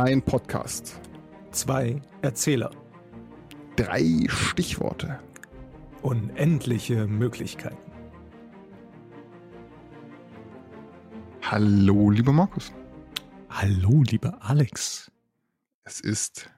Ein 0.00 0.22
Podcast. 0.22 0.98
Zwei 1.50 2.00
Erzähler. 2.22 2.70
Drei 3.76 4.24
Stichworte. 4.28 5.20
Unendliche 6.00 7.06
Möglichkeiten. 7.06 7.92
Hallo, 11.42 12.08
lieber 12.08 12.32
Markus. 12.32 12.72
Hallo, 13.50 14.02
lieber 14.02 14.38
Alex. 14.42 15.10
Es 15.84 16.00
ist 16.00 16.48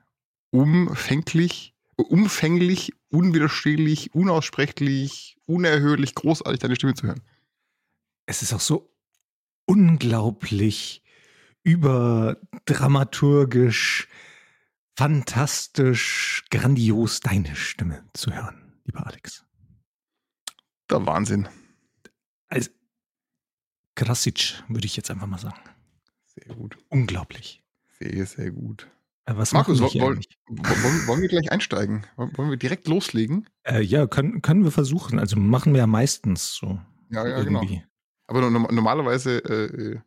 umfänglich, 0.50 1.74
umfänglich, 1.96 2.92
unwiderstehlich, 3.10 4.14
unaussprechlich, 4.14 5.36
unerhörlich, 5.46 6.14
großartig, 6.14 6.60
deine 6.60 6.76
Stimme 6.76 6.94
zu 6.94 7.08
hören. 7.08 7.22
Es 8.24 8.42
ist 8.42 8.52
auch 8.52 8.60
so 8.60 8.88
unglaublich 9.66 11.01
überdramaturgisch, 11.62 14.08
fantastisch, 14.96 16.44
grandios 16.50 17.20
deine 17.20 17.54
Stimme 17.56 18.04
zu 18.14 18.32
hören, 18.32 18.72
lieber 18.84 19.06
Alex. 19.06 19.44
Der 20.90 21.04
Wahnsinn. 21.06 21.48
Also, 22.48 22.70
Krasic, 23.94 24.62
würde 24.68 24.86
ich 24.86 24.96
jetzt 24.96 25.10
einfach 25.10 25.26
mal 25.26 25.38
sagen. 25.38 25.60
Sehr 26.26 26.54
gut. 26.54 26.78
Unglaublich. 26.88 27.62
Sehr, 27.98 28.24
sehr 28.26 28.50
gut. 28.50 28.88
Äh, 29.26 29.36
was 29.36 29.52
Markus, 29.52 29.80
wollen, 29.80 30.20
wollen, 30.48 31.06
wollen 31.06 31.20
wir 31.22 31.28
gleich 31.28 31.52
einsteigen? 31.52 32.06
Wollen 32.16 32.50
wir 32.50 32.56
direkt 32.56 32.88
loslegen? 32.88 33.48
Äh, 33.64 33.82
ja, 33.82 34.06
können, 34.06 34.40
können 34.42 34.64
wir 34.64 34.72
versuchen. 34.72 35.18
Also 35.18 35.36
machen 35.36 35.74
wir 35.74 35.80
ja 35.80 35.86
meistens 35.86 36.54
so. 36.54 36.80
Ja, 37.10 37.26
ja, 37.28 37.42
genau. 37.42 37.60
irgendwie. 37.60 37.84
Aber 38.26 38.50
no- 38.50 38.68
normalerweise 38.70 39.38
äh, 39.44 39.92
äh, 39.92 40.00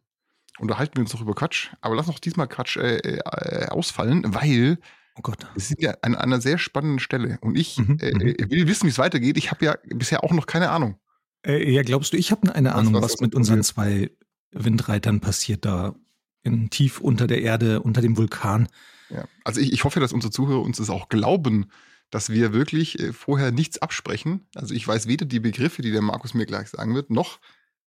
unterhalten 0.59 0.95
wir 0.95 1.01
uns 1.01 1.11
doch 1.11 1.21
über 1.21 1.33
Quatsch. 1.35 1.69
Aber 1.81 1.95
lass 1.95 2.07
noch 2.07 2.19
diesmal 2.19 2.47
Quatsch 2.47 2.77
äh, 2.77 2.97
äh, 2.97 3.67
ausfallen, 3.67 4.23
weil 4.33 4.77
Oh 5.17 5.21
Gott. 5.21 5.47
wir 5.53 5.61
sind 5.61 5.81
ja 5.81 5.95
an 6.01 6.15
einer 6.15 6.41
sehr 6.41 6.57
spannenden 6.57 6.99
Stelle. 6.99 7.37
Und 7.41 7.57
ich 7.57 7.77
Mhm, 7.77 7.97
äh, 8.01 8.13
mhm. 8.13 8.21
äh, 8.21 8.49
will 8.49 8.67
wissen, 8.67 8.85
wie 8.85 8.89
es 8.91 8.97
weitergeht. 8.97 9.37
Ich 9.37 9.51
habe 9.51 9.63
ja 9.65 9.77
bisher 9.85 10.23
auch 10.23 10.31
noch 10.31 10.45
keine 10.45 10.69
Ahnung. 10.71 10.99
Äh, 11.45 11.71
ja, 11.71 11.83
glaubst 11.83 12.11
du, 12.13 12.17
ich 12.17 12.31
habe 12.31 12.53
eine 12.53 12.75
Ahnung, 12.75 12.93
was- 12.95 13.03
was, 13.03 13.13
was 13.13 13.21
mit 13.21 13.35
unseren 13.35 13.63
zwei 13.63 14.11
Windreitern 14.51 15.19
passiert 15.21 15.63
da 15.65 15.95
in, 16.43 16.69
tief 16.69 16.99
unter 16.99 17.27
der 17.27 17.41
Erde, 17.41 17.81
unter 17.81 18.01
dem 18.01 18.17
Vulkan. 18.17 18.67
Ja. 19.09 19.25
Also 19.43 19.61
ich, 19.61 19.71
ich 19.73 19.83
hoffe, 19.83 19.99
dass 19.99 20.13
unsere 20.13 20.31
Zuhörer 20.31 20.61
uns 20.61 20.77
das 20.77 20.89
auch 20.89 21.09
glauben, 21.09 21.67
dass 22.11 22.29
wir 22.29 22.53
wirklich 22.53 22.99
äh, 22.99 23.13
vorher 23.13 23.51
nichts 23.51 23.77
absprechen. 23.81 24.47
Also 24.55 24.73
ich 24.73 24.87
weiß 24.87 25.07
weder 25.07 25.25
die 25.25 25.39
Begriffe, 25.39 25.81
die 25.81 25.91
der 25.91 26.01
Markus 26.01 26.33
mir 26.33 26.45
gleich 26.45 26.69
sagen 26.69 26.93
wird, 26.93 27.09
noch 27.09 27.39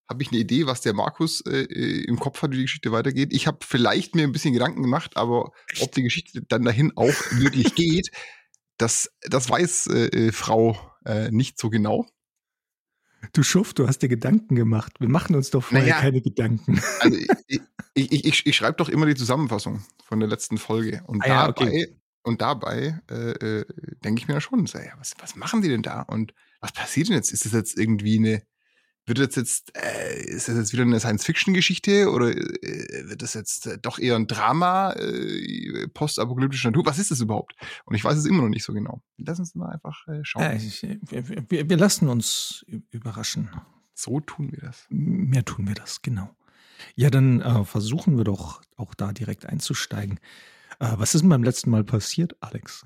habe 0.09 0.23
ich 0.23 0.31
eine 0.31 0.39
Idee, 0.39 0.67
was 0.67 0.81
der 0.81 0.95
Markus 0.95 1.43
äh, 1.43 1.65
äh, 1.65 2.05
im 2.05 2.19
Kopf 2.19 2.43
hat, 2.43 2.53
wie 2.53 2.57
die 2.57 2.63
Geschichte 2.63 2.93
weitergeht. 2.93 3.33
Ich 3.33 3.47
habe 3.47 3.59
vielleicht 3.63 4.15
mir 4.15 4.23
ein 4.23 4.33
bisschen 4.33 4.55
Gedanken 4.55 4.83
gemacht, 4.83 5.17
aber 5.17 5.53
ob 5.81 5.93
die 5.93 6.03
Geschichte 6.03 6.43
dann 6.43 6.65
dahin 6.65 6.93
auch 6.97 7.15
wirklich 7.33 7.75
geht, 7.75 8.11
das, 8.79 9.11
das 9.23 9.51
weiß 9.51 9.89
äh, 9.89 10.07
äh, 10.07 10.33
Frau 10.33 10.79
äh, 11.05 11.31
nicht 11.31 11.59
so 11.59 11.69
genau. 11.69 12.07
Du 13.33 13.43
Schuft, 13.43 13.79
du 13.79 13.89
hast 13.89 13.99
dir 13.99 14.09
Gedanken 14.09 14.55
gemacht. 14.55 14.95
Wir 15.01 15.09
machen 15.09 15.35
uns 15.35 15.51
doch 15.51 15.65
vorher 15.65 15.89
Naja. 15.89 16.01
keine 16.01 16.23
Gedanken. 16.23 16.81
Also 17.01 17.19
ich, 17.47 17.61
ich, 17.95 18.25
ich, 18.25 18.47
ich, 18.47 18.57
schreibe 18.57 18.77
doch 18.77 18.89
immer 18.89 19.07
die 19.07 19.17
Zusammenfassung 19.17 19.83
von 20.05 20.21
der 20.21 20.29
letzten 20.29 20.57
Folge. 20.57 21.03
Und 21.07 21.23
Ah 21.25 21.29
ja, 21.29 21.47
dabei, 21.49 21.67
okay. 21.67 22.01
und 22.23 22.41
dabei 22.41 23.01
äh, 23.11 23.31
äh, 23.33 23.65
denke 24.05 24.23
ich 24.23 24.29
mir 24.29 24.41
schon, 24.41 24.65
ja, 24.67 24.93
was, 24.99 25.15
was 25.19 25.35
machen 25.35 25.63
die 25.63 25.69
denn 25.69 25.83
da? 25.83 26.03
Und 26.03 26.33
was 26.61 26.73
passiert 26.73 27.09
denn 27.09 27.17
jetzt? 27.17 27.33
Ist 27.33 27.45
das 27.45 27.53
jetzt 27.53 27.77
irgendwie 27.77 28.19
eine, 28.19 28.43
wird 29.09 29.19
das 29.19 29.35
jetzt, 29.35 29.73
äh, 29.77 30.23
ist 30.23 30.49
das 30.49 30.57
jetzt 30.57 30.73
wieder 30.73 30.83
eine 30.83 31.01
Science-Fiction-Geschichte 31.01 32.11
oder 32.11 32.31
äh, 32.31 33.09
wird 33.09 33.23
das 33.23 33.35
jetzt 33.35 33.67
äh, 33.67 33.79
doch 33.79 33.99
eher 33.99 34.17
ein 34.17 34.27
Drama, 34.27 34.93
äh, 34.93 35.89
postapokalyptischer 35.89 36.71
Natur? 36.71 36.87
Was 36.87 36.99
ist 36.99 37.11
das 37.11 37.21
überhaupt? 37.21 37.55
Und 37.85 37.95
ich 37.95 38.05
weiß 38.05 38.17
es 38.17 38.27
immer 38.27 38.43
noch 38.43 38.49
nicht 38.49 38.65
so 38.65 38.73
genau. 38.73 39.03
Lass 39.17 39.39
uns 39.39 39.55
mal 39.55 39.71
einfach 39.71 40.07
äh, 40.09 40.21
schauen. 40.23 40.43
Ja, 40.43 40.53
ich, 40.53 40.83
wir, 40.83 41.51
wir, 41.51 41.69
wir 41.69 41.77
lassen 41.77 42.09
uns 42.09 42.65
überraschen. 42.91 43.51
So 43.95 44.21
tun 44.21 44.53
wir 44.53 44.61
das. 44.61 44.87
Mehr 44.91 45.45
tun 45.45 45.67
wir 45.67 45.75
das, 45.75 46.03
genau. 46.03 46.31
Ja, 46.95 47.11
dann 47.11 47.41
äh, 47.41 47.65
versuchen 47.65 48.17
wir 48.17 48.25
doch 48.25 48.63
auch 48.77 48.95
da 48.95 49.13
direkt 49.13 49.47
einzusteigen. 49.47 50.21
Äh, 50.79 50.93
was 50.97 51.15
ist 51.15 51.23
denn 51.23 51.31
beim 51.31 51.43
letzten 51.43 51.71
Mal 51.71 51.85
passiert, 51.85 52.37
Alex? 52.41 52.85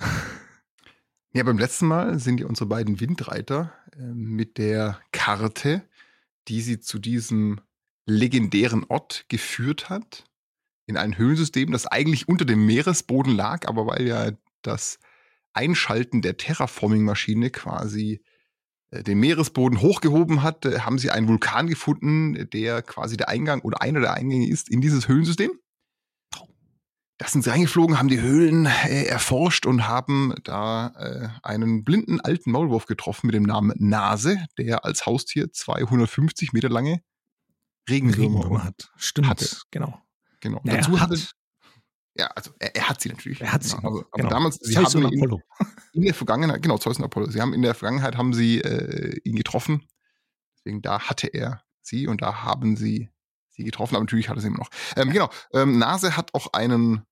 Ja, 1.34 1.44
beim 1.44 1.58
letzten 1.58 1.86
Mal 1.86 2.18
sind 2.18 2.40
ja 2.40 2.46
unsere 2.46 2.68
beiden 2.68 3.00
Windreiter 3.00 3.72
äh, 3.96 4.02
mit 4.02 4.58
der 4.58 5.00
Karte, 5.12 5.82
die 6.48 6.60
sie 6.60 6.80
zu 6.80 6.98
diesem 6.98 7.60
legendären 8.06 8.84
Ort 8.84 9.26
geführt 9.28 9.88
hat, 9.88 10.24
in 10.86 10.96
ein 10.96 11.16
Höhlensystem, 11.16 11.70
das 11.70 11.86
eigentlich 11.86 12.28
unter 12.28 12.44
dem 12.44 12.66
Meeresboden 12.66 13.34
lag, 13.34 13.68
aber 13.68 13.86
weil 13.86 14.06
ja 14.06 14.32
das 14.62 14.98
Einschalten 15.52 16.22
der 16.22 16.36
Terraforming-Maschine 16.36 17.50
quasi 17.50 18.22
äh, 18.90 19.02
den 19.02 19.20
Meeresboden 19.20 19.80
hochgehoben 19.80 20.42
hat, 20.42 20.64
äh, 20.64 20.80
haben 20.80 20.98
sie 20.98 21.10
einen 21.10 21.28
Vulkan 21.28 21.68
gefunden, 21.68 22.48
der 22.50 22.82
quasi 22.82 23.16
der 23.16 23.28
Eingang 23.28 23.60
oder 23.60 23.82
einer 23.82 24.00
der 24.00 24.14
Eingänge 24.14 24.48
ist 24.48 24.68
in 24.68 24.80
dieses 24.80 25.08
Höhlensystem. 25.08 25.58
Da 27.18 27.28
sind 27.28 27.44
sie 27.44 27.50
reingeflogen, 27.50 27.98
haben 27.98 28.08
die 28.08 28.20
Höhlen 28.20 28.66
äh, 28.66 29.04
erforscht 29.04 29.66
und 29.66 29.86
haben 29.86 30.34
da 30.44 30.88
äh, 30.98 31.28
einen 31.46 31.84
blinden 31.84 32.20
alten 32.20 32.50
Maulwurf 32.50 32.86
getroffen 32.86 33.26
mit 33.28 33.34
dem 33.34 33.44
Namen 33.44 33.72
Nase, 33.78 34.44
der 34.58 34.84
als 34.84 35.06
Haustier 35.06 35.52
250 35.52 36.52
Meter 36.52 36.68
lange 36.68 37.02
Regenwürmer, 37.88 38.38
Regenwürmer 38.40 38.64
hat. 38.64 38.90
Stimmt, 38.96 39.28
hatte. 39.28 39.48
genau. 39.70 40.00
Genau. 40.40 40.60
Na, 40.64 40.72
er 40.72 40.78
Dazu 40.78 41.00
hatte, 41.00 41.14
hat- 41.14 41.34
ja, 42.14 42.26
also 42.28 42.50
er, 42.58 42.74
er 42.76 42.88
hat 42.88 43.00
sie 43.00 43.08
natürlich. 43.10 43.40
Er 43.40 43.52
hat 43.52 43.62
sie 43.62 43.76
Genau, 43.76 43.82
noch, 43.82 43.88
aber, 43.90 43.98
aber 44.10 44.16
genau. 44.18 44.28
damals, 44.30 44.56
sie 44.60 44.74
Zeus 44.74 44.94
haben 44.94 45.04
und 45.04 45.16
Apollo. 45.16 45.40
in 45.92 46.02
der 46.02 46.14
Vergangenheit, 46.14 46.62
genau, 46.62 46.78
Zeus 46.78 46.98
und 46.98 47.04
Apollo, 47.04 47.30
sie 47.30 47.40
haben 47.40 47.54
in 47.54 47.62
der 47.62 47.74
Vergangenheit 47.74 48.16
haben 48.16 48.34
sie 48.34 48.60
äh, 48.60 49.18
ihn 49.24 49.36
getroffen. 49.36 49.86
Deswegen 50.58 50.82
da 50.82 51.00
hatte 51.00 51.28
er 51.28 51.62
sie 51.80 52.06
und 52.08 52.20
da 52.22 52.42
haben 52.42 52.76
sie 52.76 53.10
sie 53.52 53.64
getroffen, 53.64 53.96
aber 53.96 54.04
natürlich 54.04 54.28
hat 54.28 54.40
sie 54.40 54.46
immer 54.46 54.58
noch. 54.58 54.70
Ähm, 54.96 55.10
genau, 55.10 55.30
ähm, 55.52 55.78
Nase 55.78 56.16
hat 56.16 56.34
auch 56.34 56.52
einen 56.52 57.02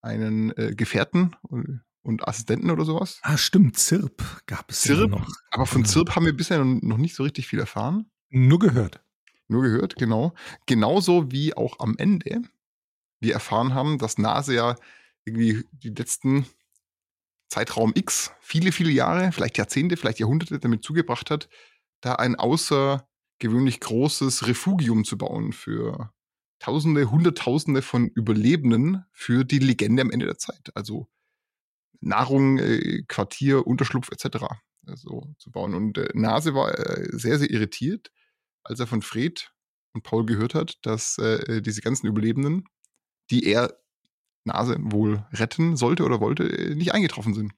einen 0.00 0.56
äh, 0.58 0.74
Gefährten 0.74 1.34
und, 1.42 1.82
und 2.02 2.28
Assistenten 2.28 2.70
oder 2.70 2.84
sowas. 2.84 3.20
Ah, 3.22 3.38
stimmt, 3.38 3.78
Zirp 3.78 4.22
gab 4.46 4.70
es 4.70 4.84
ja 4.84 4.94
Zirp, 4.96 5.10
noch. 5.10 5.26
aber 5.50 5.66
von 5.66 5.82
Genau. 5.82 5.92
Zirp 5.92 6.14
haben 6.14 6.26
wir 6.26 6.36
bisher 6.36 6.62
noch 6.62 6.98
nicht 6.98 7.14
so 7.14 7.22
richtig 7.22 7.46
viel 7.46 7.58
erfahren. 7.58 8.10
Nur 8.28 8.58
gehört. 8.58 9.00
Nur 9.48 9.62
gehört, 9.62 9.96
genau. 9.96 10.34
Genauso 10.66 11.30
wie 11.30 11.56
auch 11.56 11.80
am 11.80 11.96
Ende 11.96 12.42
wir 13.20 13.32
erfahren 13.32 13.72
haben, 13.74 13.98
dass 13.98 14.18
Nase 14.18 14.54
ja 14.54 14.76
irgendwie 15.24 15.64
die 15.72 15.90
letzten 15.90 16.46
Zeitraum 17.48 17.92
X, 17.94 18.32
viele, 18.40 18.72
viele 18.72 18.90
Jahre, 18.90 19.32
vielleicht 19.32 19.56
Jahrzehnte, 19.56 19.96
vielleicht 19.96 20.18
Jahrhunderte 20.18 20.58
damit 20.58 20.82
zugebracht 20.82 21.30
hat, 21.30 21.48
da 22.00 22.16
ein 22.16 22.34
außergewöhnlich 23.34 23.80
großes 23.80 24.46
Refugium 24.46 25.04
zu 25.04 25.18
bauen 25.18 25.52
für 25.52 26.12
Tausende, 26.60 27.10
Hunderttausende 27.10 27.82
von 27.82 28.08
Überlebenden 28.08 29.04
für 29.12 29.44
die 29.44 29.58
Legende 29.58 30.00
am 30.02 30.10
Ende 30.10 30.26
der 30.26 30.38
Zeit. 30.38 30.70
Also 30.74 31.08
Nahrung, 32.00 32.58
äh, 32.58 33.02
Quartier, 33.06 33.66
Unterschlupf 33.66 34.10
etc. 34.10 34.46
Also 34.86 35.34
zu 35.38 35.50
bauen. 35.50 35.74
Und 35.74 35.98
äh, 35.98 36.08
Nase 36.14 36.54
war 36.54 36.78
äh, 36.78 37.08
sehr, 37.10 37.38
sehr 37.38 37.50
irritiert, 37.50 38.12
als 38.62 38.80
er 38.80 38.86
von 38.86 39.02
Fred 39.02 39.52
und 39.92 40.04
Paul 40.04 40.24
gehört 40.24 40.54
hat, 40.54 40.78
dass 40.82 41.18
äh, 41.18 41.60
diese 41.60 41.82
ganzen 41.82 42.06
Überlebenden, 42.06 42.64
die 43.30 43.44
er 43.44 43.78
Nase 44.44 44.76
wohl 44.80 45.26
retten 45.32 45.76
sollte 45.76 46.04
oder 46.04 46.20
wollte, 46.20 46.44
äh, 46.44 46.74
nicht 46.74 46.94
eingetroffen 46.94 47.34
sind. 47.34 47.52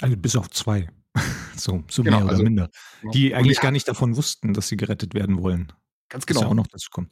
Also 0.00 0.16
bis 0.16 0.34
auf 0.34 0.50
zwei. 0.50 0.88
so, 1.56 1.84
so 1.88 2.02
Genau, 2.02 2.16
mehr 2.18 2.24
oder 2.24 2.32
also- 2.32 2.42
minder. 2.42 2.70
Und 3.02 3.14
Die 3.14 3.34
eigentlich 3.34 3.58
er- 3.58 3.62
gar 3.64 3.70
nicht 3.72 3.88
davon 3.88 4.16
wussten, 4.16 4.54
dass 4.54 4.68
sie 4.68 4.76
gerettet 4.76 5.14
werden 5.14 5.42
wollen. 5.42 5.72
Ganz 6.08 6.24
Das 6.26 6.36
ja 6.36 6.40
genau. 6.40 6.50
auch 6.50 6.54
noch 6.56 6.66
dazu 6.66 6.88
kommt. 6.90 7.10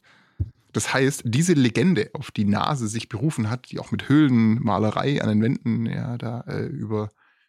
Das 0.73 0.93
heißt, 0.93 1.23
diese 1.25 1.55
Legende, 1.55 2.11
auf 2.13 2.31
die 2.31 2.45
Nase 2.45 2.87
sich 2.89 3.09
berufen 3.09 3.49
hat, 3.49 3.71
die 3.71 3.79
auch 3.79 3.93
mit 3.93 4.09
Höhlenmalerei 4.09 5.23
an 5.23 5.29
den 5.29 5.43
Wänden 5.43 5.87
ja 5.87 6.19
da 6.19 6.43
äh, 6.43 6.67
über, 6.67 7.09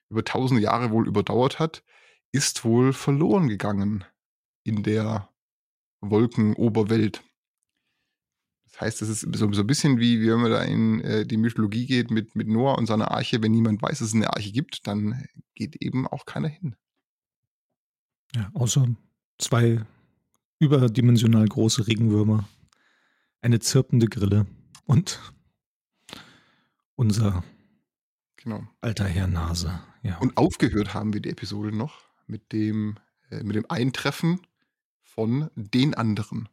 über 0.10 0.24
tausende 0.24 0.62
Jahre 0.64 0.92
wohl 0.92 1.08
überdauert 1.08 1.60
hat, 1.60 1.84
ist 2.32 2.64
wohl 2.64 2.94
verloren 2.94 3.48
gegangen 3.50 4.06
in 4.64 4.84
der 4.84 5.30
Wolkenoberwelt. 6.02 7.22
Das 8.78 8.82
heißt, 8.82 9.02
es 9.02 9.10
ist 9.10 9.36
so, 9.36 9.52
so 9.52 9.62
ein 9.62 9.68
bisschen 9.68 10.00
wie, 10.00 10.22
wie 10.22 10.30
wenn 10.30 10.40
man 10.40 10.52
da 10.52 10.62
in 10.62 11.02
äh, 11.02 11.26
die 11.26 11.38
Mythologie 11.38 11.88
geht 11.88 12.12
mit, 12.12 12.36
mit 12.36 12.48
Noah 12.48 12.78
und 12.78 12.86
seiner 12.86 13.10
Arche. 13.10 13.42
Wenn 13.42 13.52
niemand 13.52 13.82
weiß, 13.82 14.00
dass 14.00 14.10
es 14.10 14.14
eine 14.14 14.32
Arche 14.32 14.52
gibt, 14.52 14.86
dann 14.86 15.26
geht 15.56 15.78
eben 15.78 16.06
auch 16.06 16.26
keiner 16.26 16.48
hin. 16.48 16.76
Ja, 18.36 18.52
außer 18.54 18.88
zwei 19.40 19.84
überdimensional 20.60 21.48
große 21.48 21.88
Regenwürmer, 21.88 22.48
eine 23.42 23.60
zirpende 23.60 24.08
Grille 24.08 24.46
und 24.86 25.20
unser 26.96 27.44
Genau. 28.36 28.68
alter 28.82 29.06
Herr 29.06 29.28
Nase. 29.28 29.80
Ja. 30.04 30.20
Und 30.20 30.38
aufgehört 30.38 30.94
haben 30.94 31.14
wir 31.14 31.22
die 31.22 31.30
Episode 31.30 31.76
noch 31.76 32.02
mit 32.28 32.52
dem, 32.52 32.98
äh, 33.32 33.42
mit 33.42 33.56
dem 33.56 33.66
Eintreffen 33.70 34.42
von 35.02 35.50
den 35.56 35.96
anderen. 35.96 36.48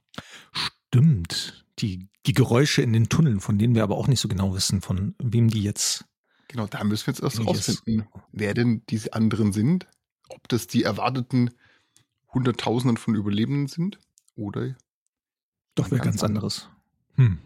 Stimmt. 0.53 1.64
Die, 1.79 2.09
die 2.27 2.33
Geräusche 2.33 2.83
in 2.83 2.93
den 2.93 3.09
Tunneln, 3.09 3.41
von 3.41 3.59
denen 3.59 3.75
wir 3.75 3.83
aber 3.83 3.97
auch 3.97 4.09
nicht 4.09 4.21
so 4.21 4.29
genau 4.29 4.55
wissen, 4.55 4.81
von 4.81 5.15
wem 5.19 5.49
die 5.49 5.63
jetzt. 5.63 6.05
Genau, 6.49 6.67
da 6.67 6.85
müssen 6.85 7.07
wir 7.07 7.15
jetzt 7.15 7.23
erst 7.23 7.45
rausfinden, 7.45 8.07
wer 8.33 8.55
denn 8.55 8.83
diese 8.89 9.13
anderen 9.13 9.53
sind. 9.53 9.87
Ob 10.29 10.49
das 10.49 10.67
die 10.67 10.85
erwarteten 10.85 11.51
Hunderttausenden 12.33 12.97
von 12.97 13.15
Überlebenden 13.15 13.67
sind 13.69 13.99
oder. 14.37 14.77
Doch 15.75 15.91
wer 15.91 15.99
Ganz 15.99 16.17
ganz 16.17 16.25
anderes. 16.25 16.69
Hm, 17.17 17.39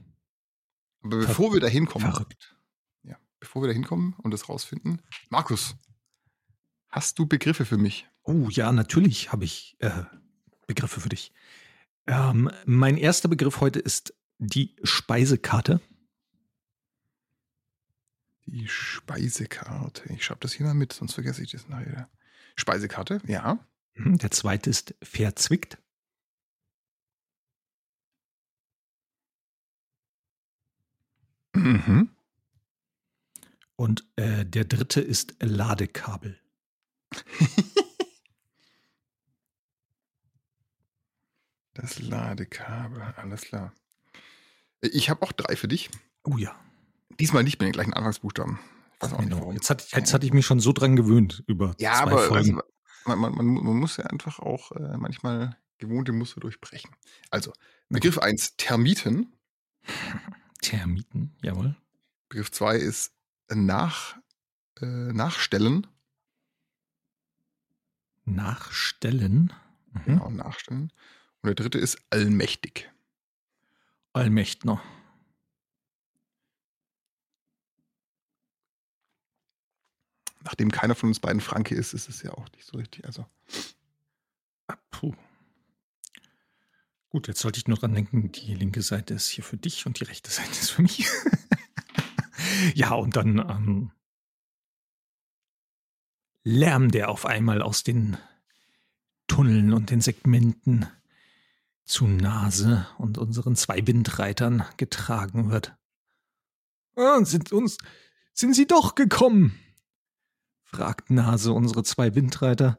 Aber 1.03 1.19
bevor 1.19 1.53
wir 1.53 1.61
da 1.61 1.67
hinkommen, 1.67 2.11
verrückt. 2.11 2.57
ja, 3.03 3.17
bevor 3.41 3.63
wir 3.63 3.69
da 3.69 3.73
hinkommen 3.73 4.15
und 4.23 4.33
das 4.33 4.49
rausfinden, 4.49 5.01
Markus, 5.31 5.77
hast 6.89 7.19
du 7.19 7.27
Begriffe 7.27 7.65
für 7.65 7.79
mich? 7.79 8.07
Oh 8.23 8.49
ja, 8.51 8.71
natürlich 8.73 9.33
habe 9.33 9.45
ich 9.45 9.77
äh, 9.81 10.05
Begriffe 10.67 11.01
für 11.01 11.09
dich. 11.09 11.33
Ähm, 12.09 12.51
mein 12.65 12.97
erster 12.97 13.29
Begriff 13.29 13.61
heute 13.61 13.79
ist 13.81 14.15
die 14.39 14.75
Speisekarte. 14.83 15.81
Die 18.47 18.67
Speisekarte. 18.67 20.11
Ich 20.15 20.25
schreibe 20.25 20.41
das 20.41 20.55
hier 20.55 20.65
mal 20.65 20.75
mit, 20.75 20.95
sonst 20.95 21.13
vergesse 21.13 21.43
ich 21.43 21.51
das 21.53 21.69
nachher. 21.69 22.09
Speisekarte, 22.57 23.21
ja. 23.27 23.59
Mhm, 23.95 24.17
Der 24.17 24.31
zweite 24.31 24.71
ist 24.71 24.95
verzwickt. 25.03 25.77
Mhm. 31.55 32.09
Und 33.77 34.05
äh, 34.17 34.47
der 34.47 34.65
dritte 34.65 35.01
ist 35.03 35.35
Ladekabel. 35.41 36.41
Das 41.81 41.99
Ladekabel, 42.01 43.03
alles 43.17 43.43
klar. 43.43 43.73
Ich 44.81 45.11
habe 45.11 45.23
auch 45.23 45.33
drei 45.33 45.57
für 45.57 45.69
dich. 45.69 45.91
Oh 46.25 46.37
ja, 46.37 46.55
Diesmal 47.21 47.43
nicht 47.43 47.59
mit 47.59 47.67
den 47.67 47.73
gleichen 47.73 47.95
Anfangsbuchstaben. 47.95 48.59
Ich 48.95 49.03
weiß 49.03 49.13
auch 49.13 49.19
nicht 49.19 49.29
genau. 49.31 49.41
warum. 49.41 49.55
Jetzt 49.55 49.71
hatte, 49.71 49.85
jetzt 49.91 50.15
hatte 50.15 50.27
ich 50.27 50.33
mich 50.33 50.47
schon 50.47 50.61
so 50.61 50.73
dran 50.73 50.95
gewöhnt 50.95 51.43
über 51.47 51.75
Ja, 51.79 51.95
zwei 51.95 52.03
aber 52.03 52.19
Folgen. 52.19 52.37
also, 52.59 52.63
man, 53.07 53.19
man, 53.19 53.33
man, 53.35 53.47
man 53.47 53.77
muss 53.77 53.97
ja 53.97 54.05
einfach 54.05 54.39
auch 54.39 54.73
äh, 54.73 54.97
manchmal 54.97 55.57
gewohnte 55.79 56.13
Muster 56.13 56.41
durchbrechen. 56.41 56.91
Also, 57.31 57.53
Begriff 57.89 58.19
1, 58.19 58.57
Termiten. 58.57 59.33
Termiten, 60.63 61.37
jawohl. 61.43 61.77
Begriff 62.29 62.51
2 62.53 62.77
ist 62.77 63.13
nach, 63.49 64.17
äh, 64.81 64.87
Nachstellen. 64.87 65.87
Nachstellen. 68.25 69.53
Mhm. 69.93 70.03
Genau, 70.05 70.31
Nachstellen. 70.31 70.93
Und 71.43 71.49
der 71.49 71.55
dritte 71.55 71.79
ist 71.79 71.99
allmächtig. 72.11 72.91
Allmächtner. 74.13 74.83
Nachdem 80.43 80.71
keiner 80.71 80.95
von 80.95 81.11
uns 81.11 81.21
beiden 81.21 81.41
Franke 81.41 81.75
ist, 81.75 81.93
ist 81.95 82.09
es 82.09 82.23
ja 82.23 82.33
auch 82.33 82.51
nicht 82.53 82.65
so 82.65 82.79
richtig. 82.79 83.05
Also, 83.05 83.27
Ah, 84.69 84.77
Puh. 84.91 85.15
Gut, 87.11 87.27
jetzt 87.27 87.41
sollte 87.41 87.59
ich 87.59 87.67
nur 87.67 87.79
dran 87.79 87.95
denken, 87.95 88.31
die 88.33 88.55
linke 88.55 88.83
Seite 88.83 89.15
ist 89.15 89.29
hier 89.29 89.43
für 89.43 89.57
dich 89.57 89.87
und 89.87 89.99
die 89.99 90.05
rechte 90.05 90.31
Seite 90.31 90.51
ist 90.51 90.71
für 90.71 90.83
mich. 90.83 91.07
ja, 92.75 92.93
und 92.93 93.17
dann 93.17 93.39
ähm, 93.39 93.91
Lärm, 96.45 96.91
der 96.91 97.09
auf 97.09 97.25
einmal 97.25 97.63
aus 97.63 97.83
den 97.83 98.19
Tunneln 99.27 99.73
und 99.73 99.91
den 99.91 100.03
Segmenten 100.03 100.87
zu 101.89 102.07
Nase 102.07 102.87
und 102.99 103.19
unseren 103.19 103.57
zwei 103.57 103.87
Windreitern 103.87 104.65
getragen 104.77 105.51
wird. 105.51 105.77
Ah, 106.97 107.25
sind 107.25 107.53
uns, 107.53 107.79
sind 108.35 108.55
sie 108.55 108.67
doch 108.67 108.95
gekommen? 108.95 109.59
fragt 110.63 111.11
Nase 111.11 111.53
unsere 111.53 111.83
zwei 111.83 112.15
Windreiter, 112.15 112.79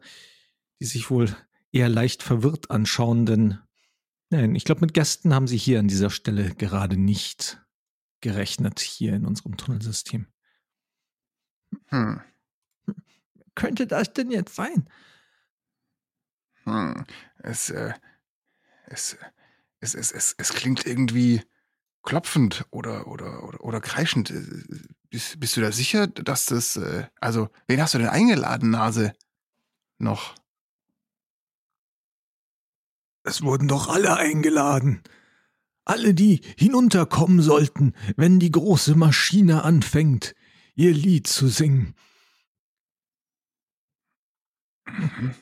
die 0.79 0.85
sich 0.85 1.09
wohl 1.09 1.35
eher 1.71 1.89
leicht 1.89 2.21
verwirrt 2.21 2.69
anschauen, 2.69 3.25
denn 3.25 3.59
nein, 4.29 4.53
ich 4.55 4.63
glaube, 4.63 4.81
mit 4.81 4.93
Gästen 4.93 5.33
haben 5.33 5.47
sie 5.47 5.57
hier 5.57 5.79
an 5.79 5.87
dieser 5.87 6.09
Stelle 6.11 6.53
gerade 6.53 6.97
nicht 6.97 7.65
gerechnet, 8.21 8.79
hier 8.79 9.13
in 9.13 9.25
unserem 9.25 9.57
Tunnelsystem. 9.57 10.27
hm, 11.87 12.21
Könnte 13.55 13.87
das 13.87 14.13
denn 14.13 14.29
jetzt 14.31 14.55
sein? 14.55 14.87
hm, 16.65 17.05
es, 17.39 17.69
äh, 17.71 17.93
es, 18.89 19.17
es, 19.79 19.95
es, 19.95 20.11
es, 20.11 20.35
es 20.37 20.53
klingt 20.53 20.85
irgendwie 20.85 21.41
klopfend 22.03 22.65
oder, 22.71 23.07
oder, 23.07 23.43
oder, 23.43 23.63
oder 23.63 23.81
kreischend. 23.81 24.31
Äh, 24.31 24.43
Bist, 25.09 25.39
bist 25.39 25.57
du 25.57 25.61
da 25.61 25.71
sicher, 25.71 26.07
dass 26.07 26.45
das, 26.45 26.75
äh, 26.75 27.07
also, 27.19 27.49
wen 27.67 27.81
hast 27.81 27.93
du 27.93 27.97
denn 27.97 28.09
eingeladen, 28.09 28.69
Nase? 28.69 29.13
Noch. 29.97 30.35
Es 33.23 33.41
wurden 33.41 33.67
doch 33.67 33.89
alle 33.89 34.17
eingeladen. 34.17 35.01
Alle, 35.85 36.13
die 36.13 36.41
hinunterkommen 36.57 37.41
sollten, 37.41 37.93
wenn 38.15 38.39
die 38.39 38.51
große 38.51 38.95
Maschine 38.95 39.63
anfängt, 39.63 40.35
ihr 40.75 40.93
Lied 40.93 41.27
zu 41.27 41.47
singen. 41.47 41.95
Mhm. 44.87 45.35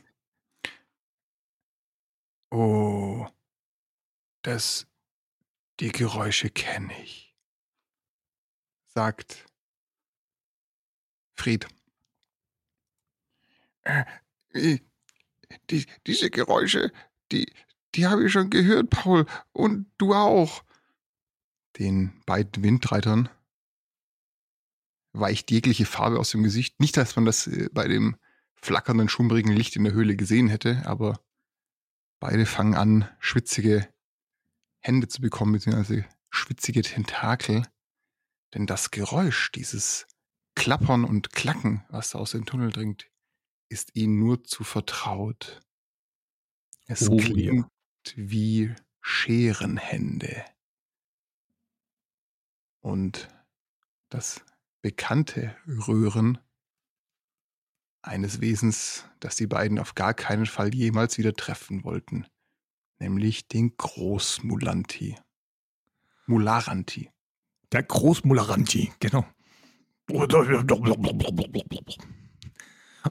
Oh, 2.52 3.28
das, 4.48 4.88
die 5.82 5.92
Geräusche 5.92 6.50
kenne 6.50 6.94
ich, 7.04 7.36
sagt 8.86 9.46
Fried. 11.36 11.68
Äh, 13.84 14.06
die, 15.70 15.86
diese 16.06 16.30
Geräusche, 16.30 16.94
die, 17.34 17.52
die 17.94 18.08
habe 18.08 18.26
ich 18.26 18.32
schon 18.32 18.50
gehört, 18.50 18.90
Paul, 18.90 19.26
und 19.52 19.92
du 19.98 20.14
auch. 20.14 20.64
Den 21.78 22.20
beiden 22.26 22.64
Windreitern 22.64 23.30
weicht 25.12 25.52
jegliche 25.52 25.86
Farbe 25.86 26.20
aus 26.20 26.32
dem 26.32 26.44
Gesicht. 26.44 26.80
Nicht, 26.80 26.96
dass 26.96 27.18
man 27.18 27.26
das 27.26 27.48
äh, 27.48 27.70
bei 27.74 27.88
dem 27.90 28.16
flackernden, 28.56 29.10
schummrigen 29.10 29.52
Licht 29.52 29.76
in 29.76 29.84
der 29.84 29.94
Höhle 29.94 30.16
gesehen 30.16 30.48
hätte, 30.48 30.84
aber 30.86 31.20
beide 32.20 32.46
fangen 32.46 32.76
an, 32.76 33.10
schwitzige 33.20 33.88
Hände 34.88 35.10
zu 35.10 35.22
bekommen, 35.22 35.52
beziehungsweise 35.52 36.06
schwitzige 36.30 36.82
Tentakel. 36.82 37.68
Denn 38.54 38.66
das 38.66 38.90
Geräusch, 38.92 39.52
dieses 39.52 40.08
Klappern 40.56 41.04
und 41.04 41.32
Klacken, 41.34 41.86
was 41.90 42.12
da 42.12 42.20
aus 42.20 42.32
dem 42.32 42.46
Tunnel 42.46 42.72
dringt, 42.72 43.12
ist 43.70 43.96
ihnen 43.96 44.18
nur 44.18 44.46
zu 44.46 44.64
vertraut. 44.64 45.60
Es 46.86 47.10
Oh, 47.10 47.20
ja. 47.20 47.26
klingt 47.26 47.68
wie 48.16 48.74
Scherenhände. 49.02 50.46
Und 52.82 53.28
das 54.10 54.46
bekannte 54.82 55.58
Röhren 55.68 56.38
eines 58.02 58.40
Wesens, 58.40 59.04
das 59.20 59.36
die 59.36 59.48
beiden 59.48 59.80
auf 59.80 59.96
gar 59.96 60.14
keinen 60.14 60.46
Fall 60.46 60.74
jemals 60.74 61.18
wieder 61.18 61.34
treffen 61.34 61.84
wollten, 61.84 62.26
nämlich 63.00 63.48
den 63.48 63.76
Großmulanti. 63.78 65.18
Mularanti. 66.26 67.10
Der 67.72 67.84
Großmularanti, 67.84 68.94
genau. 69.00 69.26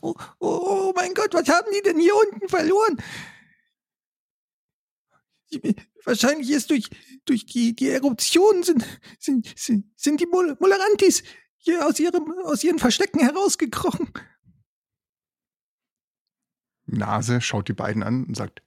Oh, 0.02 0.14
oh 0.40 0.92
mein 0.94 1.14
Gott, 1.14 1.32
was 1.32 1.48
haben 1.48 1.70
die 1.74 1.82
denn 1.82 1.98
hier 1.98 2.14
unten 2.14 2.48
verloren? 2.48 3.02
Wahrscheinlich 6.04 6.50
ist 6.50 6.70
durch, 6.70 6.88
durch 7.24 7.46
die, 7.46 7.74
die 7.74 7.88
Eruption 7.88 8.62
sind, 8.62 8.84
sind, 9.18 9.52
sind, 9.58 9.86
sind 9.96 10.20
die 10.20 10.26
Mul 10.26 10.56
Mularantis 10.60 11.22
hier 11.56 11.86
aus, 11.86 11.98
ihrem, 11.98 12.32
aus 12.44 12.62
ihren 12.62 12.78
Verstecken 12.78 13.20
herausgekrochen. 13.20 14.10
Nase 16.86 17.40
schaut 17.40 17.68
die 17.68 17.72
beiden 17.72 18.02
an 18.02 18.24
und 18.24 18.36
sagt, 18.36 18.62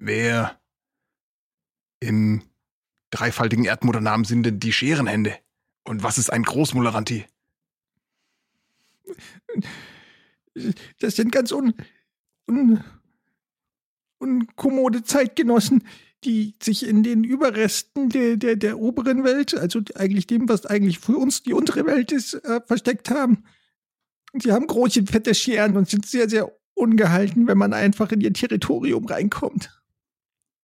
wer 0.00 0.58
im 2.00 2.42
dreifaltigen 3.10 3.64
Erdmutternamen 3.64 4.24
sind 4.24 4.42
denn 4.44 4.58
die 4.58 4.72
Scherenhände? 4.72 5.36
Und 5.84 6.02
was 6.02 6.18
ist 6.18 6.32
ein 6.32 6.42
Großmularanti? 6.42 7.26
Das 10.98 11.16
sind 11.16 11.30
ganz 11.30 11.52
un, 11.52 11.74
un, 12.48 12.82
unkommode 14.18 15.04
Zeitgenossen, 15.04 15.84
die 16.24 16.54
sich 16.62 16.86
in 16.86 17.02
den 17.02 17.24
Überresten 17.24 18.10
der, 18.10 18.36
der, 18.36 18.56
der 18.56 18.78
oberen 18.78 19.24
Welt, 19.24 19.54
also 19.54 19.80
eigentlich 19.94 20.26
dem, 20.26 20.48
was 20.48 20.66
eigentlich 20.66 20.98
für 20.98 21.16
uns 21.16 21.42
die 21.42 21.54
untere 21.54 21.86
Welt 21.86 22.12
ist, 22.12 22.34
äh, 22.34 22.60
versteckt 22.66 23.10
haben. 23.10 23.44
Sie 24.38 24.52
haben 24.52 24.66
große, 24.66 25.06
fette 25.06 25.34
Scheren 25.34 25.76
und 25.76 25.88
sind 25.88 26.06
sehr, 26.06 26.28
sehr 26.28 26.52
ungehalten, 26.74 27.46
wenn 27.46 27.58
man 27.58 27.72
einfach 27.72 28.12
in 28.12 28.20
ihr 28.20 28.32
Territorium 28.32 29.06
reinkommt. 29.06 29.79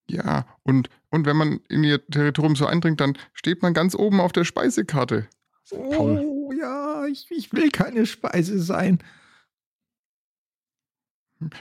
Ja, 0.08 0.46
und, 0.62 0.88
und 1.10 1.26
wenn 1.26 1.36
man 1.36 1.60
in 1.68 1.82
ihr 1.82 2.04
Territorium 2.06 2.56
so 2.56 2.66
eindringt, 2.66 3.00
dann 3.00 3.18
steht 3.32 3.62
man 3.62 3.74
ganz 3.74 3.94
oben 3.94 4.20
auf 4.20 4.32
der 4.32 4.44
Speisekarte. 4.44 5.28
Paul. 5.68 6.18
Oh 6.18 6.52
ja, 6.52 7.06
ich, 7.06 7.26
ich 7.30 7.52
will 7.52 7.70
keine 7.70 8.06
Speise 8.06 8.60
sein. 8.60 9.02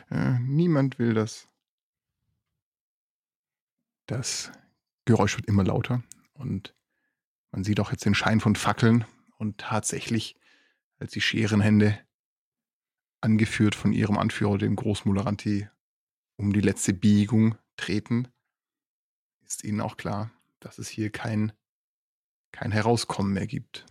Äh, 0.09 0.39
niemand 0.39 0.99
will 0.99 1.13
das. 1.13 1.47
Das 4.05 4.51
Geräusch 5.05 5.37
wird 5.37 5.47
immer 5.47 5.63
lauter 5.63 6.03
und 6.33 6.75
man 7.51 7.63
sieht 7.63 7.79
auch 7.79 7.91
jetzt 7.91 8.05
den 8.05 8.15
Schein 8.15 8.39
von 8.39 8.55
Fackeln 8.55 9.05
und 9.37 9.57
tatsächlich, 9.57 10.37
als 10.99 11.11
die 11.13 11.21
Scherenhände, 11.21 11.97
angeführt 13.21 13.73
von 13.73 13.93
ihrem 13.93 14.17
Anführer, 14.17 14.57
dem 14.57 14.75
Großmularanti, 14.75 15.67
um 16.35 16.53
die 16.53 16.61
letzte 16.61 16.93
Biegung 16.93 17.57
treten, 17.77 18.27
ist 19.45 19.63
ihnen 19.63 19.81
auch 19.81 19.97
klar, 19.97 20.31
dass 20.59 20.79
es 20.79 20.87
hier 20.87 21.11
kein, 21.11 21.53
kein 22.51 22.71
Herauskommen 22.71 23.33
mehr 23.33 23.47
gibt. 23.47 23.85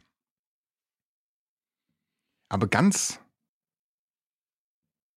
Aber 2.49 2.69
ganz, 2.69 3.21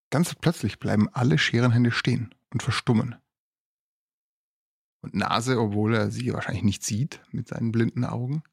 ganz 0.10 0.36
plötzlich 0.36 0.80
bleiben 0.80 1.10
alle 1.10 1.38
Scherenhände 1.38 1.92
stehen 1.92 2.34
und 2.52 2.64
verstummen. 2.64 3.16
Und 5.02 5.14
Nase, 5.14 5.60
obwohl 5.60 5.96
er 5.96 6.12
sie 6.12 6.34
wahrscheinlich 6.34 6.64
nicht 6.64 6.84
sieht 6.84 7.22
mit 7.32 7.48
seinen 7.48 7.72
blinden 7.72 8.06
Augen, 8.06 8.44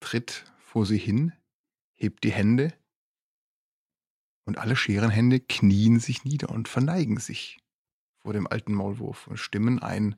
tritt 0.00 0.44
vor 0.58 0.86
sie 0.86 0.98
hin, 0.98 1.32
hebt 1.94 2.24
die 2.24 2.32
Hände 2.32 2.76
und 4.44 4.58
alle 4.58 4.76
Scherenhände 4.76 5.40
knien 5.40 6.00
sich 6.00 6.24
nieder 6.24 6.50
und 6.50 6.68
verneigen 6.68 7.18
sich 7.18 7.58
vor 8.18 8.32
dem 8.32 8.46
alten 8.46 8.74
Maulwurf 8.74 9.26
und 9.26 9.38
stimmen 9.38 9.78
ein 9.78 10.16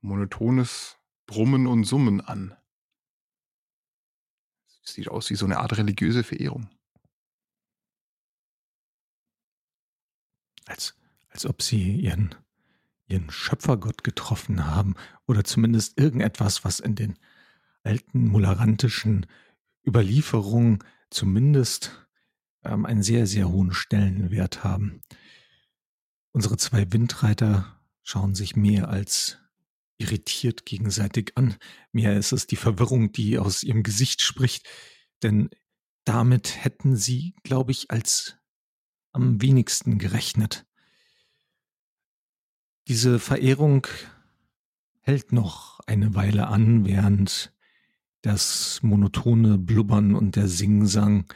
monotones 0.00 0.98
Brummen 1.26 1.66
und 1.66 1.84
Summen 1.84 2.20
an. 2.20 2.56
Sieht 4.82 5.08
aus 5.08 5.28
wie 5.30 5.34
so 5.34 5.44
eine 5.44 5.58
Art 5.58 5.76
religiöse 5.76 6.24
Verehrung. 6.24 6.70
Als, 10.66 10.94
als 11.28 11.44
ob 11.46 11.62
sie 11.62 11.96
ihren, 11.96 12.34
ihren 13.06 13.30
Schöpfergott 13.30 14.04
getroffen 14.04 14.66
haben 14.66 14.94
oder 15.26 15.44
zumindest 15.44 15.98
irgendetwas, 15.98 16.64
was 16.64 16.80
in 16.80 16.94
den 16.94 17.18
alten 17.82 18.28
mularantischen 18.28 19.26
Überlieferungen 19.86 20.84
zumindest 21.10 22.06
ähm, 22.64 22.84
einen 22.86 23.02
sehr, 23.02 23.26
sehr 23.26 23.48
hohen 23.48 23.72
Stellenwert 23.72 24.64
haben. 24.64 25.00
Unsere 26.32 26.56
zwei 26.56 26.92
Windreiter 26.92 27.80
schauen 28.02 28.34
sich 28.34 28.56
mehr 28.56 28.88
als 28.88 29.38
irritiert 29.98 30.64
gegenseitig 30.64 31.32
an. 31.36 31.56
Mehr 31.92 32.16
ist 32.16 32.32
es 32.32 32.46
die 32.46 32.56
Verwirrung, 32.56 33.12
die 33.12 33.38
aus 33.38 33.62
ihrem 33.62 33.82
Gesicht 33.82 34.22
spricht, 34.22 34.68
denn 35.22 35.50
damit 36.04 36.64
hätten 36.64 36.96
sie, 36.96 37.34
glaube 37.42 37.72
ich, 37.72 37.90
als 37.90 38.36
am 39.12 39.42
wenigsten 39.42 39.98
gerechnet. 39.98 40.64
Diese 42.86 43.18
Verehrung 43.18 43.86
hält 45.00 45.32
noch 45.32 45.80
eine 45.80 46.14
Weile 46.14 46.46
an, 46.48 46.86
während 46.86 47.52
das 48.22 48.82
monotone 48.82 49.58
Blubbern 49.58 50.14
und 50.14 50.36
der 50.36 50.48
Singsang 50.48 51.30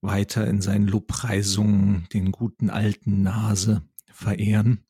weiter 0.00 0.46
in 0.46 0.60
seinen 0.60 0.86
Lobpreisungen 0.86 2.08
den 2.12 2.32
guten 2.32 2.70
alten 2.70 3.22
Nase 3.22 3.82
verehren, 4.12 4.84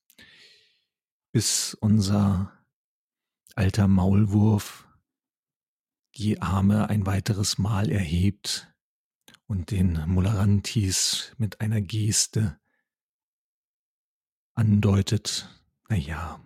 bis 1.33 1.75
unser 1.75 2.53
alter 3.57 3.89
Maulwurf 3.89 4.87
die 6.17 6.43
Arme 6.43 6.89
ein 6.89 7.07
weiteres 7.07 7.59
Mal 7.59 7.91
erhebt 7.91 8.73
und 9.47 9.71
den 9.71 10.05
Mularantis 10.09 11.35
mit 11.39 11.61
einer 11.61 11.81
Geste 11.81 12.61
andeutet, 14.55 15.49
na 15.89 15.97
ja, 15.97 16.41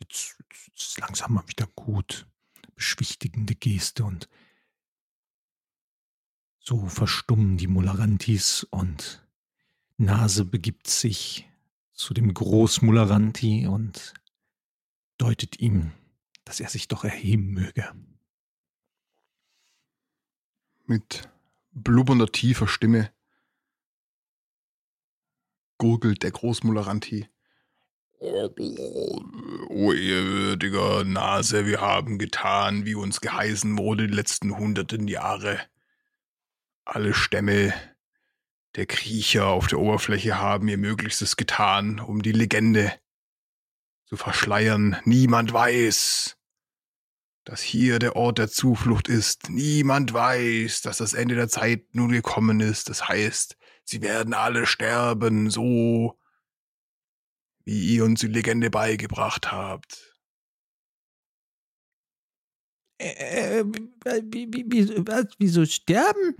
jetzt, 0.00 0.42
jetzt 0.66 0.88
ist 0.88 1.00
langsam 1.00 1.34
mal 1.34 1.48
wieder 1.48 1.66
gut, 1.74 2.26
beschwichtigende 2.74 3.54
Geste 3.54 4.04
und 4.04 4.28
so 6.58 6.86
verstummen 6.86 7.56
die 7.56 7.66
Mularantis 7.66 8.64
und 8.64 9.26
Nase 9.96 10.44
begibt 10.44 10.88
sich 10.88 11.48
zu 11.92 12.14
dem 12.14 12.32
Großmularanti 12.32 13.66
und 13.66 14.14
deutet 15.18 15.60
ihm, 15.60 15.92
dass 16.44 16.60
er 16.60 16.68
sich 16.68 16.88
doch 16.88 17.04
erheben 17.04 17.52
möge. 17.52 17.92
Mit 20.86 21.28
blubbernder 21.70 22.26
tiefer 22.26 22.68
Stimme 22.68 23.12
gurgelt 25.78 26.22
der 26.22 26.30
Großmularanti. 26.30 27.28
O 28.20 29.92
ehrwürdiger 29.92 31.02
Nase, 31.04 31.66
wir 31.66 31.80
haben 31.80 32.18
getan, 32.18 32.84
wie 32.86 32.94
uns 32.94 33.20
geheißen 33.20 33.76
wurde 33.76 34.06
die 34.06 34.14
letzten 34.14 34.56
hunderten 34.56 35.08
Jahre. 35.08 35.58
Alle 36.84 37.14
Stämme 37.14 37.74
der 38.76 38.86
Kriecher 38.86 39.48
auf 39.48 39.66
der 39.66 39.80
Oberfläche 39.80 40.38
haben 40.38 40.68
ihr 40.68 40.78
Möglichstes 40.78 41.36
getan, 41.36 41.98
um 41.98 42.22
die 42.22 42.32
Legende 42.32 42.92
zu 44.12 44.18
verschleiern. 44.18 44.98
Niemand 45.06 45.54
weiß, 45.54 46.36
dass 47.44 47.62
hier 47.62 47.98
der 47.98 48.14
Ort 48.14 48.36
der 48.36 48.50
Zuflucht 48.50 49.08
ist. 49.08 49.48
Niemand 49.48 50.12
weiß, 50.12 50.82
dass 50.82 50.98
das 50.98 51.14
Ende 51.14 51.34
der 51.34 51.48
Zeit 51.48 51.94
nun 51.94 52.12
gekommen 52.12 52.60
ist. 52.60 52.90
Das 52.90 53.08
heißt, 53.08 53.56
sie 53.84 54.02
werden 54.02 54.34
alle 54.34 54.66
sterben, 54.66 55.48
so 55.48 56.18
wie 57.64 57.94
ihr 57.94 58.04
uns 58.04 58.20
die 58.20 58.26
Legende 58.26 58.68
beigebracht 58.68 59.50
habt. 59.50 60.14
Äh, 62.98 63.60
äh 63.60 63.64
wieso 65.38 65.64
sterben? 65.64 66.36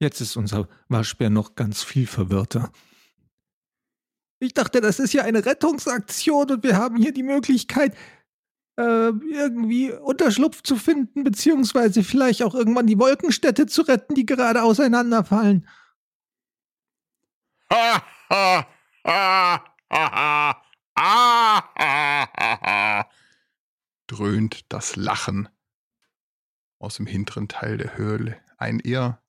Jetzt 0.00 0.20
ist 0.20 0.34
unser 0.34 0.68
Waschbär 0.88 1.30
noch 1.30 1.54
ganz 1.54 1.84
viel 1.84 2.08
verwirrter. 2.08 2.72
Ich 4.40 4.54
dachte, 4.54 4.80
das 4.80 4.98
ist 4.98 5.12
ja 5.12 5.22
eine 5.22 5.44
Rettungsaktion 5.44 6.50
und 6.50 6.64
wir 6.64 6.78
haben 6.78 6.96
hier 6.96 7.12
die 7.12 7.22
Möglichkeit, 7.22 7.94
äh, 8.78 9.10
irgendwie 9.10 9.92
Unterschlupf 9.92 10.62
zu 10.62 10.76
finden, 10.76 11.24
beziehungsweise 11.24 12.02
vielleicht 12.02 12.42
auch 12.42 12.54
irgendwann 12.54 12.86
die 12.86 12.98
Wolkenstädte 12.98 13.66
zu 13.66 13.82
retten, 13.82 14.14
die 14.14 14.24
gerade 14.24 14.62
auseinanderfallen. 14.62 15.68
Dröhnt 24.06 24.64
das 24.70 24.96
Lachen 24.96 25.50
aus 26.78 26.96
dem 26.96 27.06
hinteren 27.06 27.48
Teil 27.48 27.76
der 27.76 27.98
Höhle. 27.98 28.40
Ein 28.56 28.80
eher 28.80 29.19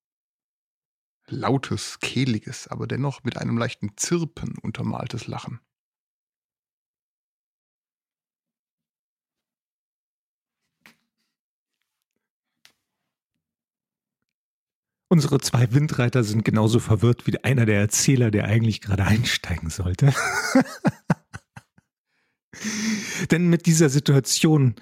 lautes, 1.31 1.99
kehliges, 1.99 2.67
aber 2.67 2.87
dennoch 2.87 3.23
mit 3.23 3.37
einem 3.37 3.57
leichten 3.57 3.97
Zirpen 3.97 4.55
untermaltes 4.61 5.27
Lachen. 5.27 5.59
Unsere 15.11 15.41
zwei 15.41 15.73
Windreiter 15.73 16.23
sind 16.23 16.45
genauso 16.45 16.79
verwirrt 16.79 17.27
wie 17.27 17.37
einer 17.43 17.65
der 17.65 17.81
Erzähler, 17.81 18.31
der 18.31 18.45
eigentlich 18.45 18.79
gerade 18.79 19.03
einsteigen 19.03 19.69
sollte. 19.69 20.13
Denn 23.29 23.49
mit 23.49 23.65
dieser 23.65 23.89
Situation 23.89 24.75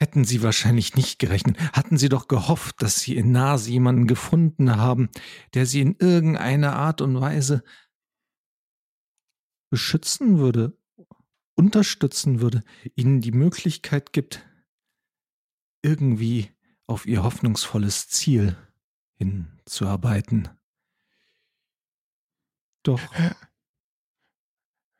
Hätten 0.00 0.24
Sie 0.24 0.42
wahrscheinlich 0.42 0.96
nicht 0.96 1.18
gerechnet, 1.18 1.58
hatten 1.72 1.96
Sie 1.96 2.08
doch 2.08 2.26
gehofft, 2.26 2.82
dass 2.82 3.00
Sie 3.00 3.16
in 3.16 3.30
Nase 3.30 3.70
jemanden 3.70 4.06
gefunden 4.06 4.76
haben, 4.76 5.08
der 5.54 5.66
Sie 5.66 5.80
in 5.80 5.96
irgendeiner 5.98 6.74
Art 6.74 7.00
und 7.00 7.20
Weise 7.20 7.62
beschützen 9.70 10.38
würde, 10.38 10.76
unterstützen 11.54 12.40
würde, 12.40 12.62
Ihnen 12.96 13.20
die 13.20 13.32
Möglichkeit 13.32 14.12
gibt, 14.12 14.44
irgendwie 15.82 16.50
auf 16.86 17.06
Ihr 17.06 17.22
hoffnungsvolles 17.22 18.08
Ziel 18.08 18.56
hinzuarbeiten. 19.16 20.48
Doch. 22.82 23.00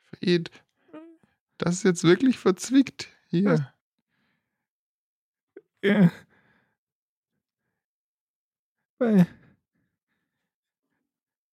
Fred, 0.05 0.51
das 1.59 1.77
ist 1.77 1.83
jetzt 1.85 2.05
wirklich 2.05 2.39
verzwickt 2.39 3.09
hier. 3.29 3.74
Bei, 8.99 9.27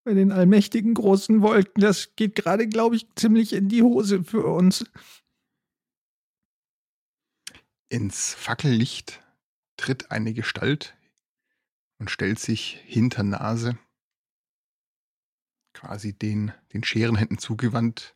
bei 0.06 0.14
den 0.14 0.32
allmächtigen 0.32 0.94
großen 0.94 1.42
Wolken, 1.42 1.82
das 1.82 2.16
geht 2.16 2.36
gerade, 2.36 2.70
glaube 2.70 2.96
ich, 2.96 3.14
ziemlich 3.16 3.52
in 3.52 3.68
die 3.68 3.82
Hose 3.84 4.24
für 4.24 4.46
uns. 4.46 4.86
Ins 7.90 8.34
Fackellicht 8.34 9.22
tritt 9.76 10.12
eine 10.12 10.34
Gestalt 10.34 10.96
und 12.00 12.10
stellt 12.10 12.40
sich 12.40 12.80
hinter 12.86 13.24
Nase, 13.24 13.78
quasi 15.74 16.14
den, 16.14 16.54
den 16.72 16.86
Scherenhänden 16.86 17.38
zugewandt 17.38 18.16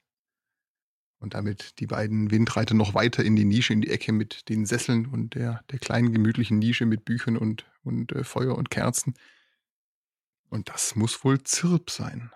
und 1.20 1.34
damit 1.34 1.80
die 1.80 1.88
beiden 1.88 2.32
Windreiter 2.32 2.76
noch 2.76 2.94
weiter 2.94 3.24
in 3.24 3.36
die 3.36 3.46
Nische, 3.46 3.74
in 3.74 3.82
die 3.82 3.90
Ecke 3.90 4.12
mit 4.12 4.50
den 4.50 4.66
Sesseln 4.66 5.08
und 5.08 5.36
der, 5.36 5.64
der 5.72 5.80
kleinen 5.80 6.12
gemütlichen 6.12 6.60
Nische 6.60 6.86
mit 6.86 7.06
Büchern 7.06 7.38
und, 7.38 7.66
und 7.84 8.12
äh, 8.12 8.24
Feuer 8.24 8.56
und 8.56 8.70
Kerzen. 8.70 9.16
Und 10.50 10.70
das 10.70 10.96
muss 10.96 11.24
wohl 11.24 11.44
Zirp 11.44 11.90
sein. 11.90 12.32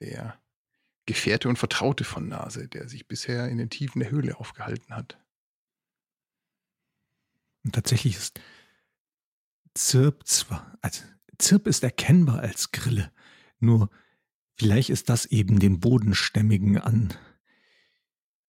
Der 0.00 0.40
Gefährte 1.06 1.48
und 1.48 1.58
Vertraute 1.58 2.04
von 2.04 2.28
Nase, 2.28 2.68
der 2.68 2.88
sich 2.88 3.08
bisher 3.08 3.48
in 3.48 3.58
den 3.58 3.70
Tiefen 3.70 4.00
der 4.00 4.10
Höhle 4.10 4.38
aufgehalten 4.38 4.94
hat. 4.94 5.18
Und 7.64 7.74
tatsächlich 7.74 8.16
ist 8.16 8.40
Zirp 9.74 10.26
zwar, 10.26 10.78
also 10.80 11.02
Zirp 11.38 11.66
ist 11.66 11.82
erkennbar 11.82 12.40
als 12.40 12.70
Grille, 12.70 13.12
nur 13.58 13.90
vielleicht 14.60 14.90
ist 14.90 15.08
das 15.08 15.24
eben 15.24 15.58
den 15.58 15.80
Bodenstämmigen 15.80 16.76
an 16.76 17.14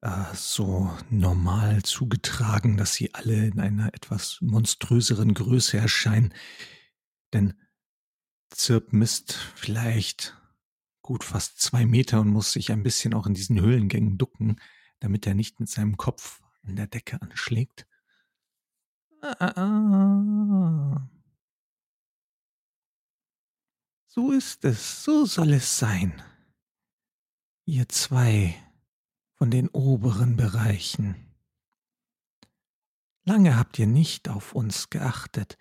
äh, 0.01 0.25
so 0.33 0.91
normal 1.09 1.83
zugetragen, 1.83 2.75
dass 2.75 2.93
sie 2.93 3.13
alle 3.13 3.45
in 3.47 3.61
einer 3.61 3.93
etwas 3.93 4.39
monströseren 4.41 5.33
Größe 5.33 5.77
erscheinen. 5.77 6.33
Denn 7.31 7.53
Zirp 8.49 8.91
misst 8.91 9.35
vielleicht 9.55 10.37
gut 11.01 11.23
fast 11.23 11.61
zwei 11.61 11.85
Meter 11.85 12.19
und 12.19 12.27
muss 12.27 12.51
sich 12.51 12.73
ein 12.73 12.83
bisschen 12.83 13.13
auch 13.13 13.25
in 13.25 13.33
diesen 13.33 13.61
Höhlengängen 13.61 14.17
ducken, 14.17 14.59
damit 14.99 15.25
er 15.25 15.33
nicht 15.33 15.61
mit 15.61 15.69
seinem 15.69 15.95
Kopf 15.95 16.41
an 16.63 16.75
der 16.75 16.87
Decke 16.87 17.21
anschlägt. 17.21 17.87
Ah, 19.21 19.35
ah, 19.39 19.53
ah. 19.55 21.09
So 24.13 24.33
ist 24.33 24.65
es, 24.65 25.05
so 25.05 25.23
soll 25.25 25.53
es 25.53 25.77
sein. 25.77 26.21
Ihr 27.63 27.87
zwei 27.87 28.53
von 29.35 29.49
den 29.49 29.69
oberen 29.69 30.35
Bereichen. 30.35 31.15
Lange 33.23 33.55
habt 33.55 33.79
ihr 33.79 33.87
nicht 33.87 34.27
auf 34.27 34.51
uns 34.51 34.89
geachtet, 34.89 35.57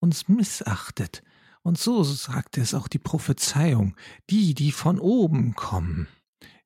uns 0.00 0.26
missachtet, 0.26 1.22
und 1.62 1.78
so 1.78 2.02
sagte 2.02 2.60
es 2.60 2.74
auch 2.74 2.88
die 2.88 2.98
Prophezeiung, 2.98 3.96
die, 4.28 4.54
die 4.54 4.72
von 4.72 4.98
oben 4.98 5.54
kommen, 5.54 6.08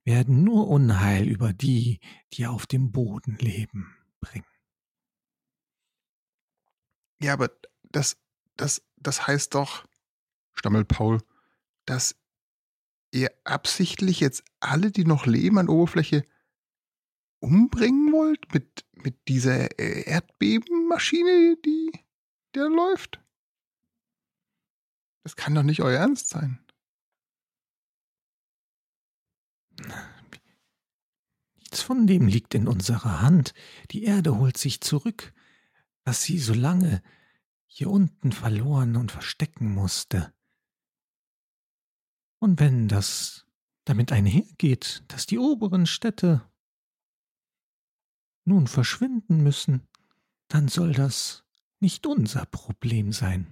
werden 0.05 0.45
nur 0.45 0.69
Unheil 0.69 1.29
über 1.29 1.53
die, 1.53 2.01
die 2.33 2.47
auf 2.47 2.67
dem 2.67 2.91
Boden 2.91 3.37
leben, 3.37 3.95
bringen. 4.21 4.47
Ja, 7.21 7.35
aber 7.35 7.51
das, 7.83 8.17
das, 8.57 8.83
das 8.97 9.27
heißt 9.27 9.55
doch, 9.55 9.88
stammelt 10.59 10.89
Paul, 10.89 11.23
dass 11.87 12.17
ihr 13.13 13.31
absichtlich 13.45 14.21
jetzt 14.21 14.45
alle, 14.61 14.91
die 14.91 15.05
noch 15.05 15.27
leben 15.27 15.59
an 15.59 15.69
Oberfläche, 15.69 16.25
umbringen 17.41 18.13
wollt 18.13 18.53
mit, 18.53 18.85
mit 18.93 19.29
dieser 19.29 19.79
äh, 19.79 20.03
Erdbebenmaschine, 20.03 21.57
die 21.65 21.93
da 22.53 22.67
läuft? 22.67 23.21
Das 25.23 25.37
kann 25.37 25.55
doch 25.55 25.63
nicht 25.63 25.83
euer 25.83 25.99
Ernst 25.99 26.29
sein. 26.29 26.59
Nichts 31.57 31.83
von 31.83 32.07
dem 32.07 32.27
liegt 32.27 32.55
in 32.55 32.67
unserer 32.67 33.23
Hand. 33.23 33.55
Die 33.93 34.05
Erde 34.05 34.37
holt 34.39 34.57
sich 34.57 34.81
zurück 34.81 35.33
was 36.09 36.23
sie 36.23 36.39
so 36.39 36.55
lange 36.55 37.03
hier 37.67 37.91
unten 37.91 38.33
verloren 38.33 38.97
und 38.97 39.13
verstecken 39.13 39.75
musste. 39.75 40.33
Und 42.39 42.61
wenn 42.61 42.89
das 42.89 43.47
damit 43.85 44.13
einhergeht, 44.13 45.03
dass 45.09 45.27
die 45.27 45.39
oberen 45.39 45.87
Städte 45.87 46.43
nun 48.45 48.67
verschwinden 48.67 49.43
müssen, 49.43 49.87
dann 50.49 50.69
soll 50.69 50.93
das 50.93 51.45
nicht 51.81 52.07
unser 52.07 52.47
Problem 52.47 53.13
sein. 53.13 53.47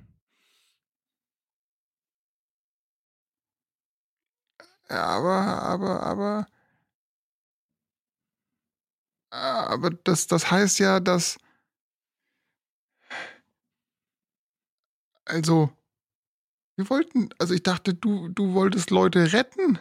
Aber, 4.88 5.62
aber, 5.62 6.02
aber. 6.02 6.46
Aber 9.30 9.90
das, 9.90 10.28
das 10.28 10.50
heißt 10.50 10.78
ja, 10.78 11.00
dass 11.00 11.38
Also, 15.26 15.70
wir 16.76 16.90
wollten, 16.90 17.30
also 17.38 17.54
ich 17.54 17.62
dachte, 17.62 17.94
du, 17.94 18.28
du 18.28 18.52
wolltest 18.52 18.90
Leute 18.90 19.32
retten. 19.32 19.78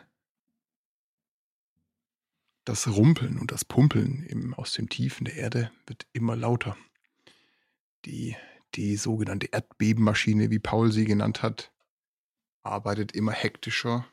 Das 2.63 2.88
Rumpeln 2.88 3.38
und 3.38 3.51
das 3.51 3.65
Pumpeln 3.65 4.23
im, 4.23 4.53
aus 4.53 4.73
den 4.73 4.89
Tiefen 4.89 5.25
der 5.25 5.36
Erde 5.36 5.71
wird 5.86 6.08
immer 6.13 6.36
lauter. 6.36 6.77
Die, 8.05 8.36
die 8.73 8.95
sogenannte 8.95 9.47
Erdbebenmaschine, 9.47 10.49
wie 10.49 10.60
Paul 10.60 10.91
sie 10.91 11.05
genannt 11.05 11.43
hat, 11.43 11.71
arbeitet 12.63 13.12
immer 13.12 13.34
hektischer 13.34 14.08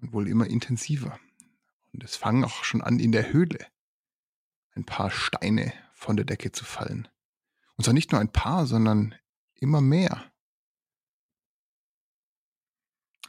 und 0.00 0.12
wohl 0.12 0.28
immer 0.28 0.46
intensiver. 0.46 1.18
Und 1.92 2.04
es 2.04 2.16
fangen 2.16 2.44
auch 2.44 2.64
schon 2.64 2.82
an, 2.82 2.98
in 2.98 3.12
der 3.12 3.32
Höhle 3.32 3.66
ein 4.74 4.84
paar 4.84 5.10
Steine 5.10 5.72
von 5.94 6.16
der 6.16 6.26
Decke 6.26 6.52
zu 6.52 6.64
fallen. 6.64 7.08
Und 7.76 7.84
zwar 7.84 7.94
nicht 7.94 8.12
nur 8.12 8.20
ein 8.20 8.32
paar, 8.32 8.66
sondern 8.66 9.14
immer 9.54 9.80
mehr. 9.80 10.31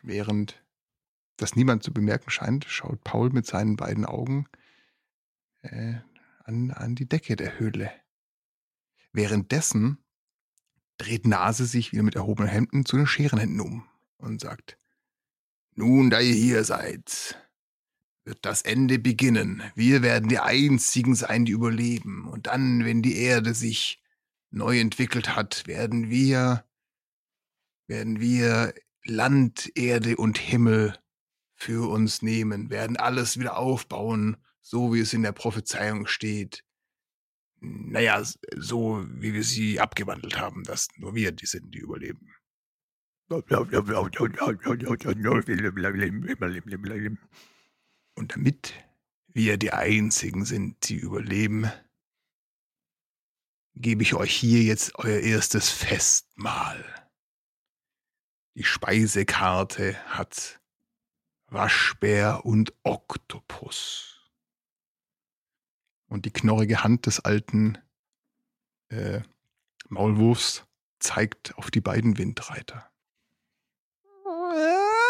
Während 0.03 0.61
das 1.37 1.55
niemand 1.55 1.81
zu 1.81 1.93
bemerken 1.93 2.29
scheint, 2.29 2.65
schaut 2.65 3.03
Paul 3.03 3.31
mit 3.31 3.47
seinen 3.47 3.77
beiden 3.77 4.05
Augen 4.05 4.47
äh, 5.61 5.95
an, 6.43 6.71
an 6.71 6.95
die 6.95 7.07
Decke 7.07 7.35
der 7.35 7.57
Höhle. 7.57 7.89
Währenddessen 9.13 9.97
dreht 10.97 11.25
Nase 11.25 11.65
sich 11.65 11.93
wieder 11.93 12.03
mit 12.03 12.15
erhobenen 12.15 12.49
Händen 12.49 12.85
zu 12.85 12.97
den 12.97 13.07
Scherenhänden 13.07 13.61
um 13.61 13.87
und 14.17 14.41
sagt, 14.41 14.77
nun, 15.75 16.09
da 16.09 16.19
ihr 16.19 16.35
hier 16.35 16.63
seid, 16.65 17.37
wird 18.25 18.39
das 18.41 18.61
Ende 18.61 18.99
beginnen. 18.99 19.63
Wir 19.73 20.01
werden 20.01 20.29
die 20.29 20.39
Einzigen 20.39 21.15
sein, 21.15 21.45
die 21.45 21.53
überleben. 21.53 22.27
Und 22.27 22.47
dann, 22.47 22.85
wenn 22.85 23.01
die 23.01 23.17
Erde 23.17 23.53
sich 23.53 24.01
neu 24.51 24.79
entwickelt 24.79 25.35
hat, 25.35 25.65
werden 25.65 26.09
wir, 26.09 26.65
werden 27.87 28.19
wir 28.19 28.73
Land, 29.05 29.71
Erde 29.75 30.17
und 30.17 30.37
Himmel 30.37 30.97
für 31.55 31.89
uns 31.89 32.21
nehmen, 32.21 32.69
werden 32.69 32.97
alles 32.97 33.37
wieder 33.39 33.57
aufbauen, 33.57 34.37
so 34.61 34.93
wie 34.93 34.99
es 34.99 35.13
in 35.13 35.23
der 35.23 35.31
Prophezeiung 35.31 36.07
steht. 36.07 36.63
Naja, 37.59 38.21
so 38.55 39.05
wie 39.09 39.33
wir 39.33 39.43
sie 39.43 39.79
abgewandelt 39.79 40.37
haben, 40.37 40.63
dass 40.63 40.87
nur 40.97 41.15
wir 41.15 41.31
die 41.31 41.45
sind, 41.45 41.73
die 41.73 41.79
überleben. 41.79 42.33
Und 48.15 48.35
damit 48.35 48.73
wir 49.27 49.57
die 49.57 49.71
Einzigen 49.71 50.45
sind, 50.45 50.89
die 50.89 50.97
überleben, 50.97 51.71
gebe 53.75 54.03
ich 54.03 54.13
euch 54.13 54.35
hier 54.35 54.61
jetzt 54.61 54.95
euer 54.95 55.19
erstes 55.19 55.69
Festmahl. 55.69 57.02
Die 58.55 58.63
Speisekarte 58.63 59.95
hat 60.05 60.59
Waschbär 61.47 62.45
und 62.45 62.71
Oktopus. 62.83 64.29
Und 66.07 66.25
die 66.25 66.31
knorrige 66.31 66.83
Hand 66.83 67.07
des 67.07 67.19
alten 67.19 67.79
äh, 68.89 69.21
Maulwurfs 69.89 70.65
zeigt 70.99 71.57
auf 71.57 71.71
die 71.71 71.81
beiden 71.81 72.19
Windreiter. 72.19 72.87
Was? 74.23 75.03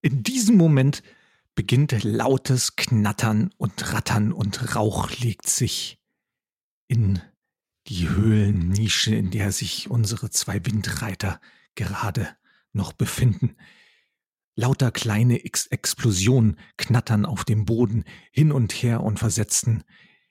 In 0.00 0.22
diesem 0.22 0.56
Moment 0.56 1.02
beginnt 1.54 2.04
lautes 2.04 2.76
Knattern 2.76 3.52
und 3.58 3.92
Rattern 3.92 4.32
und 4.32 4.74
Rauch 4.74 5.10
legt 5.18 5.46
sich 5.46 6.00
in 6.86 7.20
die 7.86 8.08
Höhlennische, 8.08 9.14
in 9.14 9.30
der 9.30 9.52
sich 9.52 9.90
unsere 9.90 10.30
zwei 10.30 10.64
Windreiter 10.64 11.40
gerade 11.74 12.36
noch 12.72 12.92
befinden. 12.92 13.56
Lauter 14.54 14.90
kleine 14.90 15.44
Ex 15.44 15.66
Explosionen 15.66 16.58
knattern 16.76 17.24
auf 17.24 17.44
dem 17.44 17.64
Boden 17.64 18.04
hin 18.30 18.52
und 18.52 18.72
her 18.72 19.02
und 19.02 19.18
versetzen 19.18 19.84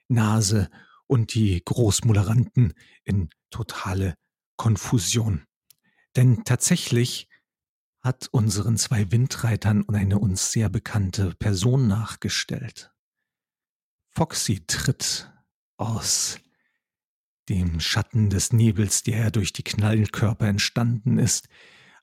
Nase 0.08 0.70
und 1.08 1.34
die 1.34 1.62
Großmulleranten 1.64 2.74
in 3.04 3.30
totale 3.50 4.16
Konfusion. 4.58 5.46
Denn 6.16 6.44
tatsächlich 6.44 7.28
hat 8.02 8.28
unseren 8.32 8.78
zwei 8.78 9.12
Windreitern 9.12 9.88
eine 9.90 10.20
uns 10.20 10.52
sehr 10.52 10.70
bekannte 10.70 11.34
Person 11.36 11.88
nachgestellt. 11.88 12.94
Foxy 14.12 14.66
tritt 14.66 15.32
aus 15.78 16.40
dem 17.50 17.80
Schatten 17.80 18.30
des 18.30 18.54
Nebels, 18.54 19.04
der 19.04 19.32
durch 19.32 19.52
die 19.52 19.64
Knallkörper 19.64 20.48
entstanden 20.48 21.18
ist, 21.18 21.50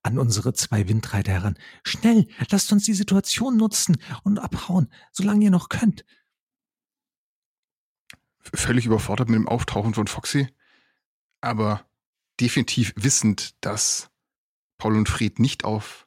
an 0.02 0.18
unsere 0.18 0.52
zwei 0.52 0.88
Windreiter 0.88 1.32
heran. 1.32 1.59
Schnell, 1.85 2.28
lasst 2.50 2.70
uns 2.72 2.85
die 2.85 2.94
Situation 2.94 3.56
nutzen 3.56 3.96
und 4.22 4.38
abhauen, 4.38 4.92
solange 5.12 5.44
ihr 5.44 5.50
noch 5.50 5.68
könnt. 5.68 6.04
Völlig 8.40 8.87
überfordert 8.87 9.28
mit 9.28 9.38
dem 9.38 9.48
Auftauchen 9.48 9.94
von 9.94 10.06
Foxy, 10.06 10.48
aber 11.40 11.85
definitiv 12.40 12.92
wissend, 12.96 13.54
dass 13.64 14.11
Paul 14.78 14.96
und 14.96 15.09
Fred 15.09 15.38
nicht 15.38 15.64
auf 15.64 16.06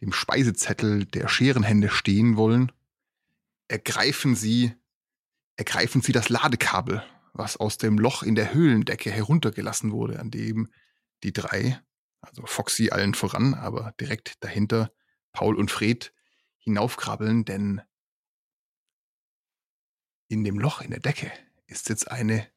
dem 0.00 0.12
Speisezettel 0.12 1.06
der 1.06 1.28
Scherenhände 1.28 1.88
stehen 1.88 2.36
wollen, 2.36 2.72
ergreifen 3.68 4.34
sie, 4.34 4.74
ergreifen 5.56 6.02
sie 6.02 6.12
das 6.12 6.28
Ladekabel 6.28 7.02
was 7.32 7.56
aus 7.56 7.78
dem 7.78 7.98
Loch 7.98 8.22
in 8.22 8.34
der 8.34 8.52
Höhlendecke 8.52 9.10
heruntergelassen 9.10 9.92
wurde, 9.92 10.20
an 10.20 10.30
dem 10.30 10.72
die 11.22 11.32
drei, 11.32 11.80
also 12.20 12.44
Foxy 12.46 12.90
allen 12.90 13.14
voran, 13.14 13.54
aber 13.54 13.94
direkt 14.00 14.42
dahinter 14.44 14.92
Paul 15.32 15.56
und 15.56 15.70
Fred 15.70 16.12
hinaufkrabbeln, 16.58 17.44
denn 17.44 17.80
in 20.28 20.44
dem 20.44 20.58
Loch 20.58 20.80
in 20.80 20.90
der 20.90 21.00
Decke 21.00 21.32
ist 21.66 21.88
jetzt 21.88 22.10
eine, 22.10 22.48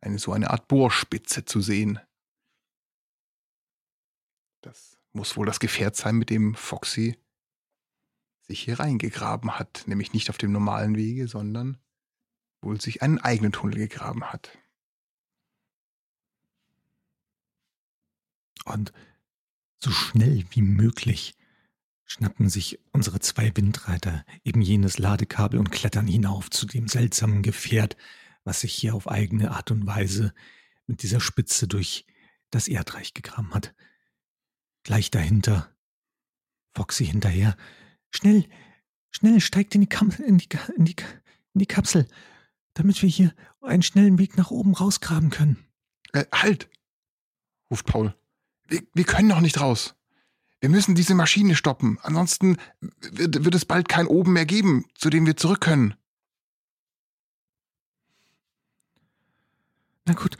eine 0.00 0.18
so 0.18 0.32
eine 0.32 0.50
Art 0.50 0.68
Bohrspitze 0.68 1.44
zu 1.44 1.60
sehen. 1.60 2.00
Das 4.60 4.98
muss 5.12 5.36
wohl 5.36 5.46
das 5.46 5.60
Gefährt 5.60 5.96
sein, 5.96 6.16
mit 6.16 6.30
dem 6.30 6.54
Foxy 6.54 7.16
sich 8.42 8.60
hier 8.60 8.78
reingegraben 8.78 9.58
hat, 9.58 9.84
nämlich 9.86 10.12
nicht 10.12 10.30
auf 10.30 10.38
dem 10.38 10.52
normalen 10.52 10.96
Wege, 10.96 11.26
sondern 11.26 11.78
wohl 12.66 12.80
sich 12.80 13.00
einen 13.00 13.18
eigenen 13.20 13.52
Tunnel 13.52 13.78
gegraben 13.78 14.24
hat. 14.24 14.58
Und 18.64 18.92
so 19.78 19.92
schnell 19.92 20.44
wie 20.50 20.62
möglich 20.62 21.36
schnappen 22.04 22.48
sich 22.48 22.80
unsere 22.92 23.20
zwei 23.20 23.56
Windreiter 23.56 24.24
eben 24.42 24.60
jenes 24.60 24.98
Ladekabel 24.98 25.60
und 25.60 25.70
klettern 25.70 26.08
hinauf 26.08 26.50
zu 26.50 26.66
dem 26.66 26.88
seltsamen 26.88 27.42
Gefährt, 27.42 27.96
was 28.42 28.60
sich 28.60 28.74
hier 28.74 28.94
auf 28.94 29.08
eigene 29.08 29.52
Art 29.52 29.70
und 29.70 29.86
Weise 29.86 30.34
mit 30.86 31.02
dieser 31.02 31.20
Spitze 31.20 31.68
durch 31.68 32.04
das 32.50 32.66
Erdreich 32.66 33.14
gegraben 33.14 33.54
hat. 33.54 33.74
Gleich 34.82 35.10
dahinter 35.10 35.72
Foxy 36.74 37.06
hinterher. 37.06 37.56
Schnell, 38.10 38.48
schnell, 39.10 39.40
steigt 39.40 39.74
in 39.76 39.82
die, 39.82 39.88
Kam 39.88 40.10
in 40.10 40.38
die, 40.38 40.48
in 40.76 40.84
die, 40.84 40.96
in 41.54 41.58
die 41.60 41.66
Kapsel 41.66 42.08
damit 42.76 43.00
wir 43.02 43.08
hier 43.08 43.34
einen 43.62 43.82
schnellen 43.82 44.18
Weg 44.18 44.36
nach 44.36 44.50
oben 44.50 44.74
rausgraben 44.74 45.30
können. 45.30 45.56
Äh, 46.12 46.26
halt! 46.32 46.68
ruft 47.70 47.86
Paul. 47.86 48.14
Wir, 48.68 48.82
wir 48.94 49.04
können 49.04 49.28
noch 49.28 49.40
nicht 49.40 49.60
raus. 49.60 49.96
Wir 50.60 50.68
müssen 50.68 50.94
diese 50.94 51.14
Maschine 51.14 51.56
stoppen. 51.56 51.98
Ansonsten 52.02 52.58
wird, 53.00 53.44
wird 53.44 53.54
es 53.54 53.64
bald 53.64 53.88
kein 53.88 54.06
Oben 54.06 54.34
mehr 54.34 54.46
geben, 54.46 54.84
zu 54.94 55.10
dem 55.10 55.26
wir 55.26 55.36
zurück 55.36 55.62
können. 55.62 55.94
Na 60.04 60.14
gut. 60.14 60.36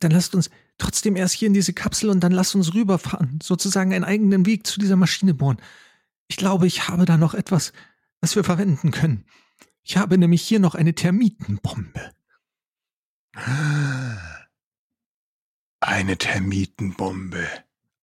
Dann 0.00 0.12
lasst 0.12 0.34
uns 0.34 0.50
trotzdem 0.78 1.16
erst 1.16 1.34
hier 1.34 1.48
in 1.48 1.54
diese 1.54 1.72
Kapsel 1.72 2.10
und 2.10 2.20
dann 2.20 2.32
lasst 2.32 2.54
uns 2.54 2.74
rüberfahren, 2.74 3.40
sozusagen 3.42 3.92
einen 3.92 4.04
eigenen 4.04 4.46
Weg 4.46 4.66
zu 4.66 4.78
dieser 4.78 4.96
Maschine 4.96 5.34
bohren. 5.34 5.60
Ich 6.28 6.36
glaube, 6.36 6.66
ich 6.66 6.88
habe 6.88 7.06
da 7.06 7.16
noch 7.16 7.34
etwas, 7.34 7.72
was 8.20 8.36
wir 8.36 8.44
verwenden 8.44 8.90
können. 8.92 9.24
Ich 9.90 9.96
habe 9.96 10.16
nämlich 10.18 10.42
hier 10.42 10.60
noch 10.60 10.76
eine 10.76 10.94
Termitenbombe. 10.94 12.12
Eine 15.80 16.16
Termitenbombe. 16.16 17.44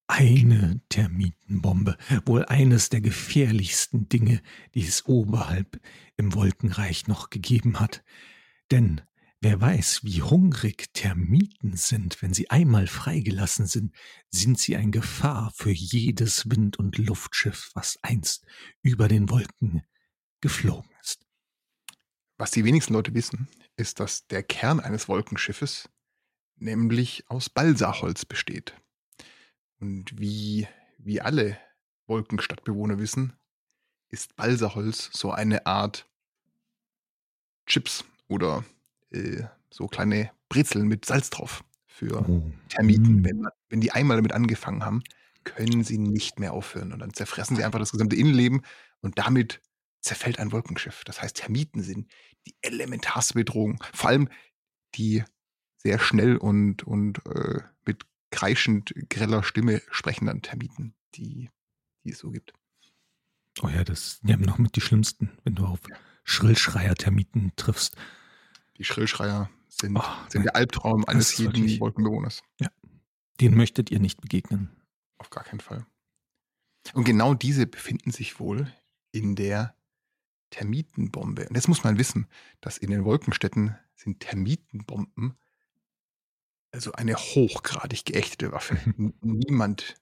Eine 0.07 0.81
Termitenbombe, 0.89 1.97
wohl 2.25 2.43
eines 2.43 2.89
der 2.89 2.99
gefährlichsten 2.99 4.09
Dinge, 4.09 4.41
die 4.75 4.85
es 4.85 5.05
oberhalb 5.05 5.79
im 6.17 6.33
Wolkenreich 6.33 7.07
noch 7.07 7.29
gegeben 7.29 7.79
hat. 7.79 8.03
Denn 8.69 8.99
wer 9.39 9.61
weiß, 9.61 10.01
wie 10.03 10.21
hungrig 10.21 10.89
Termiten 10.91 11.77
sind, 11.77 12.21
wenn 12.21 12.33
sie 12.33 12.49
einmal 12.49 12.87
freigelassen 12.87 13.65
sind, 13.65 13.95
sind 14.29 14.59
sie 14.59 14.75
ein 14.75 14.91
Gefahr 14.91 15.53
für 15.55 15.71
jedes 15.71 16.49
Wind- 16.49 16.79
und 16.79 16.97
Luftschiff, 16.97 17.71
was 17.75 17.97
einst 18.01 18.45
über 18.81 19.07
den 19.07 19.29
Wolken 19.29 19.83
geflogen 20.41 20.91
ist. 20.99 21.26
Was 22.37 22.51
die 22.51 22.65
wenigsten 22.65 22.93
Leute 22.93 23.13
wissen, 23.13 23.47
ist, 23.75 23.99
dass 23.99 24.27
der 24.27 24.43
Kern 24.43 24.79
eines 24.79 25.07
Wolkenschiffes 25.07 25.89
nämlich 26.57 27.23
aus 27.27 27.49
Balsaholz 27.49 28.25
besteht. 28.25 28.73
Und 29.79 30.19
wie, 30.19 30.67
wie 30.97 31.21
alle 31.21 31.57
Wolkenstadtbewohner 32.07 32.99
wissen, 32.99 33.33
ist 34.09 34.35
Balsaholz 34.35 35.09
so 35.13 35.31
eine 35.31 35.65
Art 35.65 36.07
Chips 37.65 38.05
oder 38.27 38.63
äh, 39.11 39.43
so 39.69 39.87
kleine 39.87 40.31
Brezeln 40.49 40.87
mit 40.87 41.05
Salz 41.05 41.29
drauf 41.29 41.63
für 41.85 42.23
oh. 42.27 42.51
Termiten. 42.69 43.21
Mm. 43.21 43.25
Wenn, 43.25 43.47
wenn 43.69 43.81
die 43.81 43.91
einmal 43.91 44.17
damit 44.17 44.31
angefangen 44.31 44.85
haben, 44.85 45.03
können 45.43 45.83
sie 45.83 45.97
nicht 45.97 46.39
mehr 46.39 46.53
aufhören. 46.53 46.93
Und 46.93 46.99
dann 46.99 47.13
zerfressen 47.13 47.55
sie 47.55 47.63
einfach 47.63 47.79
das 47.79 47.91
gesamte 47.91 48.15
Innenleben 48.15 48.61
und 49.01 49.17
damit 49.17 49.61
zerfällt 50.01 50.39
ein 50.39 50.51
Wolkenschiff. 50.51 51.03
Das 51.03 51.21
heißt, 51.21 51.37
Termiten 51.37 51.81
sind 51.81 52.09
die 52.45 52.55
elementarste 52.61 53.33
Bedrohung. 53.33 53.83
Vor 53.93 54.09
allem 54.09 54.29
die 54.95 55.23
sehr 55.77 55.99
schnell 55.99 56.37
und, 56.37 56.83
und 56.83 57.25
äh, 57.27 57.61
mit 57.85 58.05
kreischend 58.31 58.93
greller 59.09 59.43
Stimme 59.43 59.81
sprechenden 59.91 60.41
Termiten, 60.41 60.95
die, 61.15 61.49
die 62.03 62.11
es 62.11 62.19
so 62.19 62.31
gibt. 62.31 62.53
Oh 63.61 63.69
ja, 63.69 63.83
das 63.83 64.19
die 64.21 64.33
haben 64.33 64.43
noch 64.43 64.59
mit 64.59 64.75
die 64.75 64.81
schlimmsten, 64.81 65.37
wenn 65.43 65.55
du 65.55 65.65
auf 65.65 65.79
Schrillschreier-Termiten 66.23 67.53
triffst. 67.55 67.95
Die 68.77 68.83
Schrillschreier 68.83 69.49
sind, 69.67 69.97
oh, 69.97 70.03
sind 70.29 70.43
der 70.43 70.55
Albtraum 70.55 71.05
eines 71.05 71.37
jeden 71.37 71.55
wirklich, 71.55 71.79
Wolkenbewohners. 71.79 72.43
Ja. 72.59 72.69
Den 73.39 73.55
möchtet 73.55 73.91
ihr 73.91 73.99
nicht 73.99 74.21
begegnen. 74.21 74.69
Auf 75.17 75.29
gar 75.29 75.43
keinen 75.43 75.59
Fall. 75.59 75.85
Und 76.93 77.03
genau 77.03 77.33
diese 77.33 77.65
befinden 77.65 78.11
sich 78.11 78.39
wohl 78.39 78.71
in 79.11 79.35
der 79.35 79.75
Termitenbombe. 80.49 81.47
Und 81.47 81.55
jetzt 81.55 81.67
muss 81.67 81.83
man 81.83 81.97
wissen, 81.97 82.27
dass 82.61 82.77
in 82.77 82.91
den 82.91 83.03
Wolkenstädten 83.05 83.75
sind 83.95 84.19
Termitenbomben 84.19 85.37
also 86.71 86.91
eine 86.91 87.15
hochgradig 87.15 88.05
geächtete 88.05 88.51
Waffe. 88.51 88.77
Niemand 89.21 89.95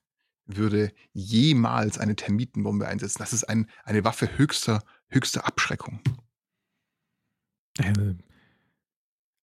würde 0.46 0.92
jemals 1.12 1.98
eine 1.98 2.16
Termitenbombe 2.16 2.86
einsetzen. 2.86 3.18
Das 3.18 3.32
ist 3.32 3.44
ein, 3.44 3.68
eine 3.84 4.04
Waffe 4.04 4.38
höchster, 4.38 4.84
höchster 5.08 5.46
Abschreckung. 5.46 6.00
Äh, 7.78 8.14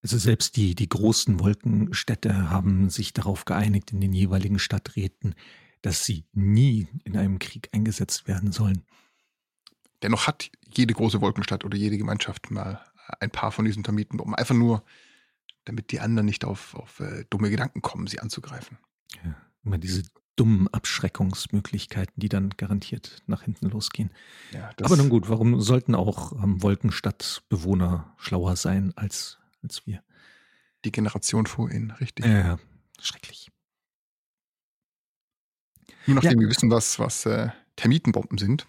also 0.02 0.18
selbst 0.18 0.56
die, 0.58 0.76
die 0.76 0.90
großen 0.90 1.40
Wolkenstädte 1.40 2.50
haben 2.50 2.90
sich 2.90 3.14
darauf 3.14 3.46
geeinigt 3.46 3.92
in 3.92 4.02
den 4.02 4.14
jeweiligen 4.14 4.60
Stadträten, 4.60 5.36
dass 5.82 6.06
sie 6.06 6.26
nie 6.34 6.88
in 7.04 7.18
einem 7.18 7.40
Krieg 7.40 7.70
eingesetzt 7.72 8.28
werden 8.28 8.52
sollen. 8.52 8.84
Dennoch 10.04 10.28
hat 10.28 10.52
jede 10.68 10.94
große 10.94 11.22
Wolkenstadt 11.22 11.64
oder 11.64 11.78
jede 11.78 11.98
Gemeinschaft 11.98 12.52
mal 12.52 12.84
ein 13.20 13.32
paar 13.32 13.52
von 13.52 13.66
diesen 13.66 13.84
Termitenbomben. 13.84 14.36
Einfach 14.36 14.56
nur, 14.56 14.84
damit 15.66 15.92
die 15.92 16.00
anderen 16.00 16.26
nicht 16.26 16.46
auf, 16.46 16.76
auf 16.76 17.00
äh, 17.00 17.26
dumme 17.30 17.50
Gedanken 17.50 17.82
kommen, 17.82 18.08
sie 18.08 18.20
anzugreifen. 18.20 18.78
Ja, 19.24 19.36
immer 19.64 19.78
diese 19.78 20.04
dummen 20.36 20.68
Abschreckungsmöglichkeiten, 20.68 22.16
die 22.18 22.30
dann 22.30 22.50
garantiert 22.52 23.22
nach 23.28 23.44
hinten 23.44 23.70
losgehen. 23.70 24.12
Ja, 24.52 24.72
Aber 24.82 24.98
nun 24.98 25.10
gut, 25.10 25.30
warum 25.30 25.62
sollten 25.62 25.96
auch 25.96 26.32
ähm, 26.44 26.62
Wolkenstadtbewohner 26.62 28.14
schlauer 28.18 28.56
sein 28.56 28.94
als, 28.96 29.38
als 29.62 29.86
wir? 29.86 30.04
Die 30.86 30.92
Generation 30.92 31.46
vor 31.46 31.70
ihnen, 31.72 31.92
richtig. 31.92 32.26
Ja, 32.26 32.40
ja 32.40 32.60
schrecklich. 33.00 33.52
Nur 36.08 36.16
nachdem 36.16 36.34
ja. 36.34 36.40
wir 36.40 36.50
wissen, 36.50 36.70
was, 36.70 37.00
was 37.00 37.26
äh, 37.26 37.50
Termitenbomben 37.76 38.38
sind, 38.38 38.68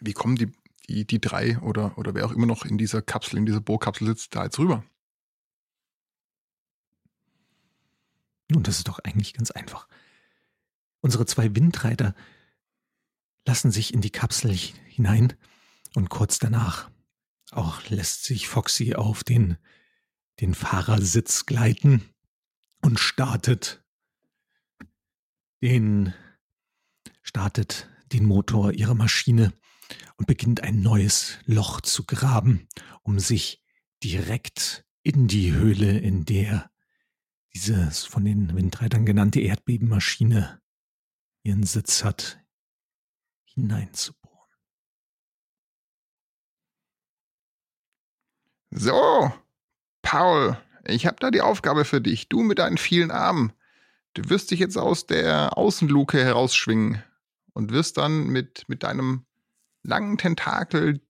wie 0.00 0.12
kommen 0.12 0.36
die, 0.36 0.52
die, 0.88 1.06
die 1.06 1.20
drei 1.20 1.58
oder, 1.60 1.96
oder 1.98 2.14
wer 2.14 2.26
auch 2.26 2.32
immer 2.32 2.46
noch 2.46 2.64
in 2.64 2.78
dieser 2.78 3.02
Kapsel, 3.02 3.38
in 3.38 3.46
dieser 3.46 3.60
Bohrkapsel 3.60 4.06
sitzt, 4.06 4.34
da 4.34 4.44
jetzt 4.44 4.58
rüber? 4.58 4.84
Nun, 8.48 8.62
das 8.62 8.78
ist 8.78 8.88
doch 8.88 9.00
eigentlich 9.00 9.34
ganz 9.34 9.50
einfach. 9.50 9.88
Unsere 11.00 11.26
zwei 11.26 11.54
Windreiter 11.54 12.14
lassen 13.44 13.70
sich 13.70 13.94
in 13.94 14.00
die 14.00 14.10
Kapsel 14.10 14.52
hinein 14.52 15.34
und 15.94 16.10
kurz 16.10 16.38
danach 16.38 16.90
auch 17.52 17.88
lässt 17.88 18.24
sich 18.24 18.48
Foxy 18.48 18.94
auf 18.94 19.24
den, 19.24 19.56
den 20.40 20.54
Fahrersitz 20.54 21.46
gleiten 21.46 22.02
und 22.82 22.98
startet 22.98 23.84
den, 25.62 26.12
startet 27.22 27.88
den 28.12 28.24
Motor 28.24 28.72
ihrer 28.72 28.94
Maschine 28.94 29.52
und 30.16 30.26
beginnt 30.26 30.62
ein 30.62 30.80
neues 30.80 31.38
Loch 31.44 31.80
zu 31.80 32.04
graben, 32.04 32.68
um 33.02 33.18
sich 33.18 33.62
direkt 34.02 34.84
in 35.02 35.28
die 35.28 35.52
Höhle, 35.52 35.98
in 35.98 36.24
der 36.24 36.70
diese 37.54 37.90
von 37.90 38.24
den 38.24 38.54
Windreitern 38.54 39.06
genannte 39.06 39.40
Erdbebenmaschine 39.40 40.60
ihren 41.42 41.62
Sitz 41.62 42.04
hat, 42.04 42.38
hineinzubohren. 43.44 44.26
So, 48.70 49.32
Paul, 50.02 50.58
ich 50.84 51.06
habe 51.06 51.16
da 51.20 51.30
die 51.30 51.40
Aufgabe 51.40 51.84
für 51.84 52.00
dich. 52.00 52.28
Du 52.28 52.42
mit 52.42 52.58
deinen 52.58 52.78
vielen 52.78 53.10
Armen. 53.10 53.52
Du 54.14 54.28
wirst 54.28 54.50
dich 54.50 54.60
jetzt 54.60 54.76
aus 54.76 55.06
der 55.06 55.56
Außenluke 55.56 56.22
herausschwingen 56.22 57.02
und 57.52 57.70
wirst 57.72 57.96
dann 57.96 58.28
mit, 58.28 58.68
mit 58.68 58.82
deinem 58.82 59.25
langen 59.86 60.18
Tentakel 60.18 61.00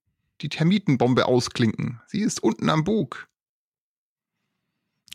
die 0.41 0.49
Termitenbombe 0.49 1.27
ausklinken. 1.27 2.01
Sie 2.07 2.21
ist 2.21 2.43
unten 2.43 2.69
am 2.69 2.85
Bug. 2.85 3.29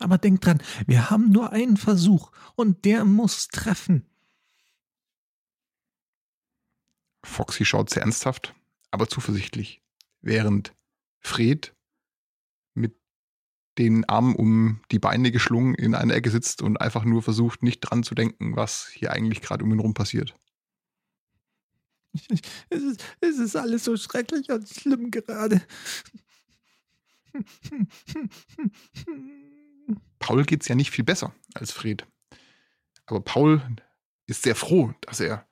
Aber 0.00 0.18
denk 0.18 0.40
dran, 0.40 0.60
wir 0.86 1.10
haben 1.10 1.30
nur 1.30 1.52
einen 1.52 1.76
Versuch 1.76 2.32
und 2.56 2.84
der 2.84 3.04
muss 3.04 3.48
treffen. 3.48 4.06
Foxy 7.24 7.64
schaut 7.64 7.90
sehr 7.90 8.02
ernsthaft, 8.02 8.54
aber 8.90 9.08
zuversichtlich, 9.08 9.80
während 10.22 10.74
Fred 11.20 11.72
mit 12.74 12.96
den 13.78 14.04
Armen 14.08 14.34
um 14.34 14.80
die 14.90 14.98
Beine 14.98 15.30
geschlungen 15.30 15.74
in 15.74 15.94
einer 15.94 16.14
Ecke 16.14 16.30
sitzt 16.30 16.62
und 16.62 16.80
einfach 16.80 17.04
nur 17.04 17.22
versucht, 17.22 17.62
nicht 17.62 17.80
dran 17.80 18.02
zu 18.02 18.16
denken, 18.16 18.56
was 18.56 18.88
hier 18.88 19.12
eigentlich 19.12 19.40
gerade 19.40 19.62
um 19.62 19.72
ihn 19.72 19.78
rum 19.78 19.94
passiert. 19.94 20.34
Es 22.68 22.82
ist, 22.82 23.04
es 23.20 23.38
ist 23.38 23.56
alles 23.56 23.84
so 23.84 23.96
schrecklich 23.96 24.50
und 24.50 24.68
schlimm 24.68 25.10
gerade. 25.10 25.62
Paul 30.18 30.44
geht 30.44 30.62
es 30.62 30.68
ja 30.68 30.74
nicht 30.74 30.90
viel 30.90 31.04
besser 31.04 31.34
als 31.54 31.72
Fred. 31.72 32.06
Aber 33.06 33.20
Paul 33.20 33.62
ist 34.26 34.42
sehr 34.42 34.54
froh, 34.54 34.94
dass 35.00 35.20
er 35.20 35.46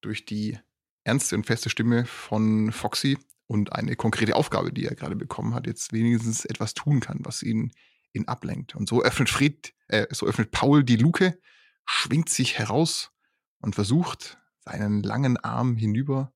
durch 0.00 0.24
die 0.24 0.58
ernste 1.04 1.36
und 1.36 1.46
feste 1.46 1.70
Stimme 1.70 2.04
von 2.06 2.72
Foxy 2.72 3.18
und 3.46 3.72
eine 3.72 3.94
konkrete 3.96 4.34
Aufgabe, 4.34 4.72
die 4.72 4.86
er 4.86 4.94
gerade 4.94 5.16
bekommen 5.16 5.54
hat, 5.54 5.66
jetzt 5.66 5.92
wenigstens 5.92 6.44
etwas 6.44 6.74
tun 6.74 7.00
kann, 7.00 7.20
was 7.22 7.42
ihn, 7.42 7.72
ihn 8.12 8.26
ablenkt. 8.26 8.74
Und 8.74 8.88
so 8.88 9.02
öffnet 9.02 9.28
Fred, 9.28 9.72
äh, 9.88 10.06
so 10.10 10.26
öffnet 10.26 10.50
Paul 10.50 10.82
die 10.82 10.96
Luke, 10.96 11.38
schwingt 11.84 12.28
sich 12.28 12.58
heraus 12.58 13.12
und 13.60 13.74
versucht, 13.76 14.38
seinen 14.66 15.02
langen 15.02 15.36
Arm 15.38 15.76
hinüber 15.76 16.32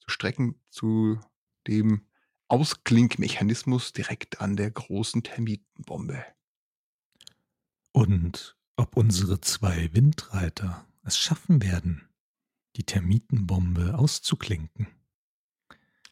zu 0.00 0.10
strecken 0.10 0.60
zu 0.70 1.18
dem 1.66 2.06
Ausklinkmechanismus 2.48 3.92
direkt 3.92 4.40
an 4.40 4.56
der 4.56 4.70
großen 4.70 5.22
Termitenbombe. 5.22 6.24
Und 7.92 8.56
ob 8.76 8.96
unsere 8.96 9.40
zwei 9.40 9.92
Windreiter 9.94 10.86
es 11.02 11.16
schaffen 11.16 11.62
werden, 11.62 12.08
die 12.76 12.84
Termitenbombe 12.84 13.96
auszuklinken. 13.98 14.88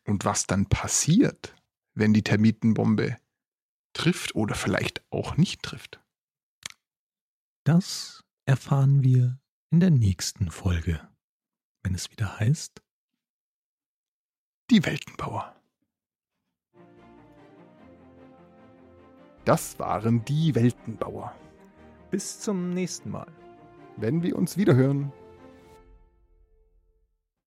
Und 0.05 0.25
was 0.25 0.47
dann 0.47 0.67
passiert, 0.67 1.55
wenn 1.95 2.15
die 2.15 2.23
Termitenbombe 2.23 3.17
trifft 3.93 4.35
oder 4.35 4.55
vielleicht 4.55 5.03
auch 5.11 5.37
nicht 5.37 5.63
trifft. 5.63 6.01
Das 7.65 8.25
erfahren 8.45 9.03
wir 9.03 9.41
in 9.71 9.81
der 9.81 9.91
nächsten 9.91 10.51
Folge, 10.51 11.07
wenn 11.89 11.95
es 11.95 12.11
wieder 12.11 12.39
heißt 12.39 12.83
Die 14.71 14.85
Weltenbauer. 14.85 15.57
Das 19.47 19.79
waren 19.79 20.23
die 20.27 20.55
Weltenbauer. 20.55 21.35
Bis 22.11 22.41
zum 22.41 22.75
nächsten 22.75 23.11
Mal. 23.11 23.33
Wenn 23.97 24.23
wir 24.23 24.37
uns 24.37 24.59
wiederhören. 24.59 25.15